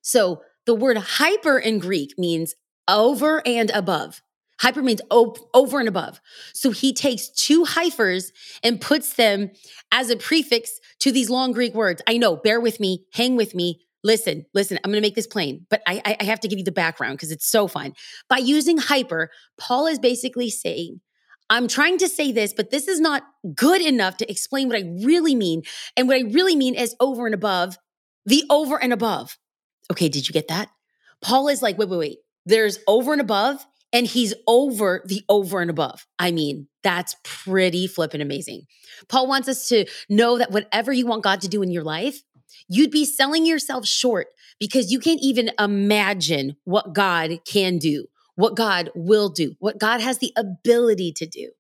So 0.01 0.41
the 0.65 0.75
word 0.75 0.97
hyper 0.97 1.57
in 1.59 1.79
Greek 1.79 2.17
means 2.17 2.55
over 2.87 3.41
and 3.45 3.69
above. 3.71 4.21
Hyper 4.59 4.81
means 4.81 5.01
over 5.11 5.79
and 5.79 5.87
above. 5.87 6.21
So 6.53 6.71
he 6.71 6.93
takes 6.93 7.29
two 7.29 7.65
hypers 7.65 8.31
and 8.63 8.79
puts 8.79 9.13
them 9.13 9.51
as 9.91 10.09
a 10.09 10.15
prefix 10.15 10.79
to 10.99 11.11
these 11.11 11.29
long 11.29 11.51
Greek 11.51 11.73
words. 11.73 12.01
I 12.07 12.17
know, 12.17 12.37
bear 12.37 12.61
with 12.61 12.79
me, 12.79 13.05
hang 13.13 13.35
with 13.35 13.53
me. 13.53 13.81
Listen, 14.03 14.45
listen, 14.53 14.77
I'm 14.83 14.91
going 14.91 15.01
to 15.01 15.05
make 15.05 15.15
this 15.15 15.27
plain, 15.27 15.65
but 15.69 15.81
I, 15.87 16.17
I 16.19 16.23
have 16.23 16.39
to 16.41 16.47
give 16.47 16.59
you 16.59 16.63
the 16.63 16.71
background 16.71 17.17
because 17.17 17.31
it's 17.31 17.47
so 17.47 17.67
fun. 17.67 17.93
By 18.29 18.37
using 18.37 18.77
hyper, 18.77 19.31
Paul 19.57 19.87
is 19.87 19.99
basically 19.99 20.49
saying, 20.49 21.01
I'm 21.49 21.67
trying 21.67 21.97
to 21.97 22.07
say 22.07 22.31
this, 22.31 22.53
but 22.53 22.71
this 22.71 22.87
is 22.87 22.99
not 22.99 23.23
good 23.55 23.81
enough 23.81 24.17
to 24.17 24.29
explain 24.29 24.67
what 24.67 24.77
I 24.77 24.83
really 25.03 25.35
mean. 25.35 25.63
And 25.97 26.07
what 26.07 26.17
I 26.17 26.21
really 26.21 26.55
mean 26.55 26.75
is 26.75 26.95
over 26.99 27.25
and 27.25 27.35
above, 27.35 27.77
the 28.25 28.43
over 28.49 28.81
and 28.81 28.93
above. 28.93 29.37
Okay, 29.91 30.09
did 30.09 30.27
you 30.27 30.33
get 30.33 30.47
that? 30.47 30.69
Paul 31.21 31.47
is 31.47 31.61
like, 31.61 31.77
wait, 31.77 31.89
wait, 31.89 31.99
wait. 31.99 32.17
There's 32.45 32.79
over 32.87 33.11
and 33.11 33.21
above, 33.21 33.65
and 33.91 34.05
he's 34.05 34.33
over 34.47 35.03
the 35.05 35.23
over 35.29 35.61
and 35.61 35.69
above. 35.69 36.05
I 36.19 36.31
mean, 36.31 36.67
that's 36.83 37.15
pretty 37.23 37.87
flippin' 37.87 38.21
amazing. 38.21 38.67
Paul 39.07 39.27
wants 39.27 39.47
us 39.47 39.67
to 39.69 39.85
know 40.09 40.37
that 40.37 40.51
whatever 40.51 40.91
you 40.93 41.07
want 41.07 41.23
God 41.23 41.41
to 41.41 41.47
do 41.47 41.61
in 41.61 41.71
your 41.71 41.83
life, 41.83 42.21
you'd 42.67 42.91
be 42.91 43.05
selling 43.05 43.45
yourself 43.45 43.85
short 43.85 44.27
because 44.59 44.91
you 44.91 44.99
can't 44.99 45.21
even 45.21 45.51
imagine 45.59 46.55
what 46.63 46.93
God 46.93 47.39
can 47.45 47.77
do, 47.77 48.05
what 48.35 48.55
God 48.55 48.91
will 48.95 49.29
do, 49.29 49.55
what 49.59 49.79
God 49.79 50.01
has 50.01 50.19
the 50.19 50.33
ability 50.35 51.11
to 51.13 51.25
do. 51.25 51.51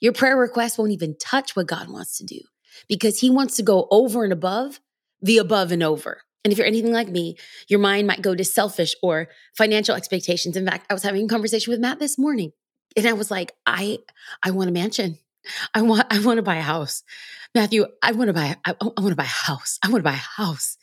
Your 0.00 0.12
prayer 0.12 0.36
request 0.36 0.78
won't 0.78 0.92
even 0.92 1.16
touch 1.18 1.54
what 1.54 1.66
God 1.66 1.90
wants 1.90 2.16
to 2.18 2.24
do 2.24 2.40
because 2.88 3.20
he 3.20 3.30
wants 3.30 3.56
to 3.56 3.62
go 3.62 3.86
over 3.90 4.24
and 4.24 4.32
above 4.32 4.80
the 5.20 5.38
above 5.38 5.72
and 5.72 5.82
over. 5.82 6.22
And 6.44 6.52
if 6.52 6.58
you're 6.58 6.66
anything 6.66 6.92
like 6.92 7.08
me, 7.08 7.36
your 7.68 7.80
mind 7.80 8.06
might 8.06 8.22
go 8.22 8.34
to 8.34 8.44
selfish 8.44 8.94
or 9.02 9.28
financial 9.56 9.94
expectations. 9.94 10.56
In 10.56 10.66
fact, 10.66 10.86
I 10.88 10.94
was 10.94 11.02
having 11.02 11.24
a 11.24 11.28
conversation 11.28 11.70
with 11.70 11.80
Matt 11.80 11.98
this 11.98 12.18
morning 12.18 12.52
and 12.96 13.06
I 13.06 13.12
was 13.12 13.30
like, 13.30 13.52
I 13.66 13.98
I 14.42 14.50
want 14.50 14.70
a 14.70 14.72
mansion. 14.72 15.18
I 15.74 15.82
want 15.82 16.06
I 16.10 16.20
want 16.20 16.38
to 16.38 16.42
buy 16.42 16.56
a 16.56 16.62
house. 16.62 17.02
Matthew, 17.54 17.86
I 18.02 18.12
want 18.12 18.28
to 18.28 18.34
buy 18.34 18.56
I, 18.64 18.74
I 18.80 19.00
want 19.00 19.10
to 19.10 19.16
buy 19.16 19.24
a 19.24 19.26
house. 19.26 19.78
I 19.82 19.88
want 19.88 20.00
to 20.00 20.10
buy 20.10 20.14
a 20.14 20.42
house. 20.42 20.76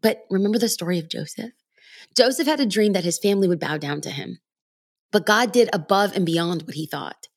But 0.00 0.24
remember 0.30 0.58
the 0.58 0.68
story 0.68 0.98
of 0.98 1.08
Joseph? 1.08 1.52
Joseph 2.16 2.46
had 2.46 2.60
a 2.60 2.66
dream 2.66 2.92
that 2.92 3.04
his 3.04 3.18
family 3.18 3.48
would 3.48 3.60
bow 3.60 3.78
down 3.78 4.00
to 4.02 4.10
him. 4.10 4.38
But 5.10 5.26
God 5.26 5.52
did 5.52 5.70
above 5.72 6.14
and 6.14 6.26
beyond 6.26 6.62
what 6.62 6.74
he 6.74 6.86
thought. 6.86 7.28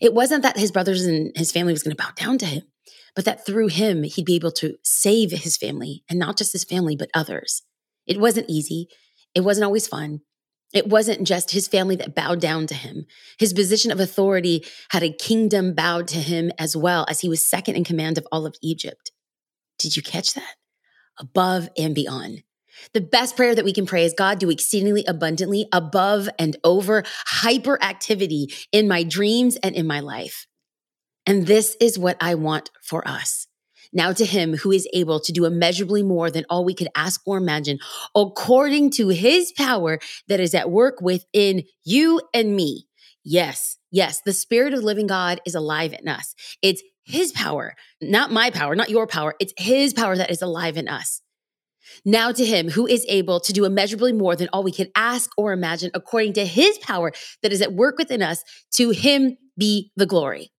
It 0.00 0.12
wasn't 0.12 0.42
that 0.42 0.58
his 0.58 0.72
brothers 0.72 1.04
and 1.04 1.36
his 1.36 1.52
family 1.52 1.72
was 1.72 1.82
going 1.82 1.96
to 1.96 2.02
bow 2.02 2.10
down 2.16 2.38
to 2.38 2.46
him 2.46 2.62
but 3.18 3.24
that 3.24 3.44
through 3.44 3.66
him, 3.66 4.04
he'd 4.04 4.24
be 4.24 4.36
able 4.36 4.52
to 4.52 4.76
save 4.84 5.32
his 5.32 5.56
family 5.56 6.04
and 6.08 6.20
not 6.20 6.38
just 6.38 6.52
his 6.52 6.62
family, 6.62 6.94
but 6.94 7.10
others. 7.12 7.62
It 8.06 8.20
wasn't 8.20 8.48
easy. 8.48 8.86
It 9.34 9.40
wasn't 9.40 9.64
always 9.64 9.88
fun. 9.88 10.20
It 10.72 10.86
wasn't 10.86 11.26
just 11.26 11.50
his 11.50 11.66
family 11.66 11.96
that 11.96 12.14
bowed 12.14 12.40
down 12.40 12.68
to 12.68 12.76
him. 12.76 13.06
His 13.36 13.52
position 13.52 13.90
of 13.90 13.98
authority 13.98 14.64
had 14.90 15.02
a 15.02 15.12
kingdom 15.12 15.74
bowed 15.74 16.06
to 16.08 16.18
him 16.18 16.52
as 16.60 16.76
well, 16.76 17.06
as 17.08 17.18
he 17.18 17.28
was 17.28 17.42
second 17.42 17.74
in 17.74 17.82
command 17.82 18.18
of 18.18 18.26
all 18.30 18.46
of 18.46 18.54
Egypt. 18.62 19.10
Did 19.80 19.96
you 19.96 20.02
catch 20.04 20.34
that? 20.34 20.54
Above 21.18 21.68
and 21.76 21.96
beyond. 21.96 22.44
The 22.92 23.00
best 23.00 23.34
prayer 23.34 23.56
that 23.56 23.64
we 23.64 23.72
can 23.72 23.84
pray 23.84 24.04
is 24.04 24.14
God, 24.16 24.38
do 24.38 24.48
exceedingly 24.48 25.04
abundantly 25.08 25.66
above 25.72 26.28
and 26.38 26.56
over 26.62 27.02
hyperactivity 27.42 28.68
in 28.70 28.86
my 28.86 29.02
dreams 29.02 29.56
and 29.56 29.74
in 29.74 29.88
my 29.88 29.98
life. 29.98 30.46
And 31.28 31.46
this 31.46 31.76
is 31.78 31.98
what 31.98 32.16
I 32.22 32.36
want 32.36 32.70
for 32.82 33.06
us. 33.06 33.46
Now 33.92 34.12
to 34.14 34.24
him 34.24 34.56
who 34.56 34.72
is 34.72 34.88
able 34.94 35.20
to 35.20 35.30
do 35.30 35.44
immeasurably 35.44 36.02
more 36.02 36.30
than 36.30 36.46
all 36.48 36.64
we 36.64 36.74
could 36.74 36.88
ask 36.94 37.20
or 37.26 37.36
imagine, 37.36 37.78
according 38.16 38.92
to 38.92 39.08
his 39.08 39.52
power 39.52 39.98
that 40.28 40.40
is 40.40 40.54
at 40.54 40.70
work 40.70 41.02
within 41.02 41.64
you 41.84 42.22
and 42.32 42.56
me. 42.56 42.86
Yes, 43.24 43.76
yes, 43.90 44.22
the 44.24 44.32
spirit 44.32 44.72
of 44.72 44.82
living 44.82 45.06
God 45.06 45.38
is 45.44 45.54
alive 45.54 45.92
in 45.92 46.08
us. 46.08 46.34
It's 46.62 46.82
his 47.04 47.30
power, 47.32 47.74
not 48.00 48.32
my 48.32 48.50
power, 48.50 48.74
not 48.74 48.88
your 48.88 49.06
power. 49.06 49.34
It's 49.38 49.52
his 49.58 49.92
power 49.92 50.16
that 50.16 50.30
is 50.30 50.40
alive 50.40 50.78
in 50.78 50.88
us. 50.88 51.20
Now 52.06 52.32
to 52.32 52.44
him 52.44 52.70
who 52.70 52.86
is 52.86 53.04
able 53.06 53.38
to 53.40 53.52
do 53.52 53.66
immeasurably 53.66 54.14
more 54.14 54.34
than 54.34 54.48
all 54.50 54.62
we 54.62 54.72
could 54.72 54.90
ask 54.94 55.30
or 55.36 55.52
imagine, 55.52 55.90
according 55.92 56.32
to 56.34 56.46
his 56.46 56.78
power 56.78 57.12
that 57.42 57.52
is 57.52 57.60
at 57.60 57.74
work 57.74 57.98
within 57.98 58.22
us, 58.22 58.42
to 58.72 58.90
him 58.90 59.36
be 59.58 59.92
the 59.94 60.06
glory. 60.06 60.52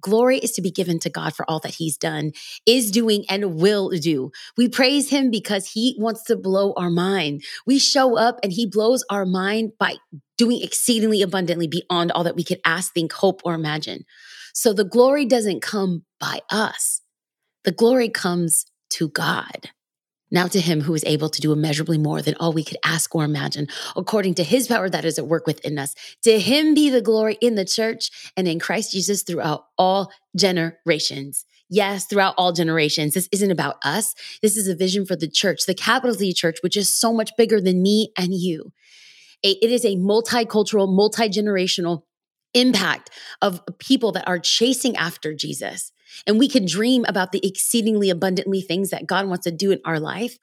Glory 0.00 0.38
is 0.38 0.52
to 0.52 0.62
be 0.62 0.70
given 0.70 0.98
to 1.00 1.10
God 1.10 1.34
for 1.34 1.48
all 1.48 1.60
that 1.60 1.74
He's 1.74 1.96
done, 1.96 2.32
is 2.66 2.90
doing, 2.90 3.24
and 3.28 3.56
will 3.56 3.90
do. 3.90 4.30
We 4.56 4.68
praise 4.68 5.10
Him 5.10 5.30
because 5.30 5.66
He 5.66 5.96
wants 5.98 6.24
to 6.24 6.36
blow 6.36 6.72
our 6.76 6.90
mind. 6.90 7.42
We 7.66 7.78
show 7.78 8.16
up 8.16 8.38
and 8.42 8.52
He 8.52 8.66
blows 8.66 9.04
our 9.10 9.26
mind 9.26 9.72
by 9.78 9.96
doing 10.36 10.62
exceedingly 10.62 11.22
abundantly 11.22 11.66
beyond 11.66 12.12
all 12.12 12.24
that 12.24 12.36
we 12.36 12.44
could 12.44 12.60
ask, 12.64 12.92
think, 12.92 13.12
hope, 13.12 13.40
or 13.44 13.54
imagine. 13.54 14.04
So 14.54 14.72
the 14.72 14.84
glory 14.84 15.24
doesn't 15.24 15.62
come 15.62 16.04
by 16.20 16.40
us, 16.50 17.00
the 17.64 17.72
glory 17.72 18.08
comes 18.08 18.66
to 18.90 19.08
God. 19.08 19.70
Now 20.30 20.46
to 20.48 20.60
him 20.60 20.82
who 20.82 20.94
is 20.94 21.04
able 21.04 21.28
to 21.30 21.40
do 21.40 21.52
immeasurably 21.52 21.98
more 21.98 22.22
than 22.22 22.34
all 22.38 22.52
we 22.52 22.64
could 22.64 22.76
ask 22.84 23.14
or 23.14 23.24
imagine, 23.24 23.68
according 23.96 24.34
to 24.34 24.44
his 24.44 24.66
power 24.68 24.90
that 24.90 25.04
is 25.04 25.18
at 25.18 25.26
work 25.26 25.46
within 25.46 25.78
us. 25.78 25.94
To 26.22 26.38
him 26.38 26.74
be 26.74 26.90
the 26.90 27.00
glory 27.00 27.38
in 27.40 27.54
the 27.54 27.64
church 27.64 28.10
and 28.36 28.46
in 28.46 28.58
Christ 28.58 28.92
Jesus 28.92 29.22
throughout 29.22 29.64
all 29.78 30.12
generations. 30.36 31.44
Yes, 31.70 32.06
throughout 32.06 32.34
all 32.38 32.52
generations. 32.52 33.14
This 33.14 33.28
isn't 33.30 33.50
about 33.50 33.76
us. 33.84 34.14
This 34.40 34.56
is 34.56 34.68
a 34.68 34.74
vision 34.74 35.04
for 35.04 35.16
the 35.16 35.28
church, 35.28 35.66
the 35.66 35.74
capital 35.74 36.14
Z 36.14 36.32
church, 36.32 36.58
which 36.62 36.76
is 36.76 36.92
so 36.92 37.12
much 37.12 37.30
bigger 37.36 37.60
than 37.60 37.82
me 37.82 38.10
and 38.16 38.32
you. 38.32 38.72
It 39.42 39.70
is 39.70 39.84
a 39.84 39.96
multicultural, 39.96 40.92
multi 40.92 41.28
generational 41.28 42.02
impact 42.54 43.10
of 43.42 43.60
people 43.78 44.12
that 44.12 44.28
are 44.28 44.38
chasing 44.38 44.96
after 44.96 45.34
Jesus. 45.34 45.92
And 46.26 46.38
we 46.38 46.48
can 46.48 46.66
dream 46.66 47.04
about 47.06 47.32
the 47.32 47.46
exceedingly 47.46 48.10
abundantly 48.10 48.60
things 48.62 48.90
that 48.90 49.06
God 49.06 49.26
wants 49.26 49.44
to 49.44 49.50
do 49.52 49.70
in 49.70 49.80
our 49.84 50.00
life. 50.00 50.38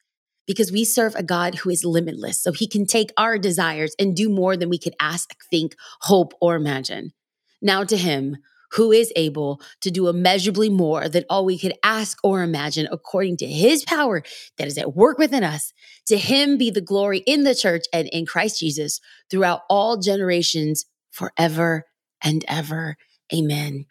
because 0.47 0.71
we 0.71 0.85
serve 0.85 1.15
a 1.15 1.23
God 1.23 1.55
who 1.55 1.69
is 1.69 1.83
limitless. 1.83 2.39
So 2.39 2.51
he 2.51 2.67
can 2.67 2.85
take 2.85 3.11
our 3.17 3.37
desires 3.37 3.95
and 3.99 4.15
do 4.15 4.29
more 4.29 4.55
than 4.55 4.69
we 4.69 4.77
could 4.77 4.95
ask, 4.99 5.33
think, 5.49 5.75
hope, 6.01 6.33
or 6.39 6.55
imagine. 6.55 7.13
Now 7.61 7.83
to 7.83 7.97
him 7.97 8.37
who 8.71 8.91
is 8.91 9.11
able 9.15 9.61
to 9.81 9.89
do 9.89 10.07
immeasurably 10.07 10.69
more 10.69 11.07
than 11.07 11.23
all 11.29 11.45
we 11.45 11.57
could 11.57 11.73
ask 11.83 12.17
or 12.23 12.43
imagine 12.43 12.87
according 12.91 13.37
to 13.37 13.47
his 13.47 13.85
power 13.85 14.21
that 14.57 14.67
is 14.67 14.77
at 14.77 14.95
work 14.95 15.17
within 15.17 15.43
us. 15.43 15.71
To 16.07 16.17
him 16.17 16.57
be 16.57 16.69
the 16.71 16.81
glory 16.81 17.19
in 17.19 17.43
the 17.43 17.55
church 17.55 17.85
and 17.93 18.07
in 18.09 18.25
Christ 18.25 18.59
Jesus 18.59 18.99
throughout 19.29 19.61
all 19.69 19.97
generations 19.97 20.85
forever 21.11 21.85
and 22.23 22.43
ever. 22.47 22.97
Amen. 23.33 23.85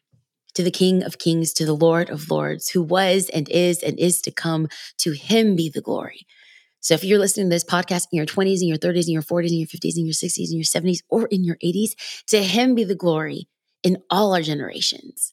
To 0.55 0.63
the 0.63 0.71
King 0.71 1.03
of 1.03 1.19
Kings, 1.19 1.53
to 1.55 1.67
the 1.67 1.75
Lord 1.75 2.11
of 2.11 2.31
Lords, 2.31 2.69
who 2.69 2.83
was 2.83 3.29
and 3.31 3.49
is 3.49 3.83
and 3.83 3.99
is 3.99 4.21
to 4.23 4.31
come, 4.31 4.69
to 4.99 5.13
him 5.13 5.57
be 5.57 5.69
the 5.69 5.81
glory. 5.81 6.27
So 6.81 6.93
if 6.93 7.03
you're 7.03 7.19
listening 7.19 7.47
to 7.47 7.55
this 7.55 7.65
podcast 7.65 8.09
in 8.13 8.19
your 8.19 8.27
20s, 8.27 8.61
in 8.61 8.69
your 8.69 8.77
30s, 8.77 9.07
in 9.07 9.15
your 9.15 9.23
40s, 9.23 9.49
in 9.49 9.59
your 9.59 9.67
50s, 9.67 9.97
in 9.97 10.05
your 10.05 10.13
60s, 10.13 10.51
in 10.51 10.59
your 10.59 10.65
70s, 10.65 10.99
or 11.09 11.27
in 11.29 11.43
your 11.43 11.57
80s, 11.65 11.93
to 12.27 12.43
him 12.43 12.75
be 12.75 12.85
the 12.85 12.95
glory 12.95 13.49
in 13.83 14.03
all 14.11 14.35
our 14.35 14.43
generations. 14.43 15.33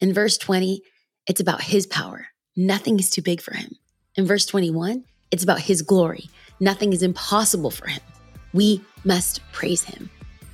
In 0.00 0.14
verse 0.14 0.38
20, 0.38 0.82
it's 1.26 1.40
about 1.40 1.62
his 1.62 1.86
power. 1.86 2.28
Nothing 2.56 3.00
is 3.00 3.10
too 3.10 3.20
big 3.20 3.40
for 3.40 3.54
him. 3.54 3.72
In 4.14 4.26
verse 4.26 4.46
21, 4.46 5.04
it's 5.30 5.42
about 5.42 5.60
his 5.60 5.82
glory. 5.82 6.30
Nothing 6.60 6.92
is 6.92 7.02
impossible 7.02 7.70
for 7.70 7.88
him. 7.88 8.02
We 8.52 8.80
must 9.04 9.40
praise 9.52 9.82
him. 9.82 10.08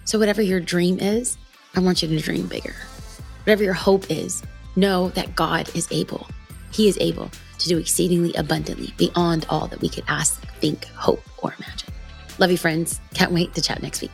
So, 0.04 0.18
whatever 0.18 0.42
your 0.42 0.60
dream 0.60 0.98
is, 0.98 1.36
I 1.74 1.80
want 1.80 2.02
you 2.02 2.08
to 2.08 2.18
dream 2.18 2.46
bigger. 2.46 2.74
Whatever 3.44 3.62
your 3.62 3.72
hope 3.72 4.10
is, 4.10 4.42
know 4.76 5.08
that 5.10 5.34
God 5.34 5.74
is 5.74 5.88
able. 5.90 6.26
He 6.70 6.88
is 6.88 6.98
able 7.00 7.30
to 7.58 7.68
do 7.68 7.78
exceedingly 7.78 8.34
abundantly 8.34 8.92
beyond 8.98 9.46
all 9.48 9.68
that 9.68 9.80
we 9.80 9.88
could 9.88 10.04
ask, 10.08 10.40
think, 10.60 10.84
hope, 10.86 11.22
or 11.42 11.54
imagine. 11.58 11.88
Love 12.38 12.50
you, 12.50 12.58
friends. 12.58 13.00
Can't 13.14 13.32
wait 13.32 13.54
to 13.54 13.62
chat 13.62 13.82
next 13.82 14.02
week. 14.02 14.10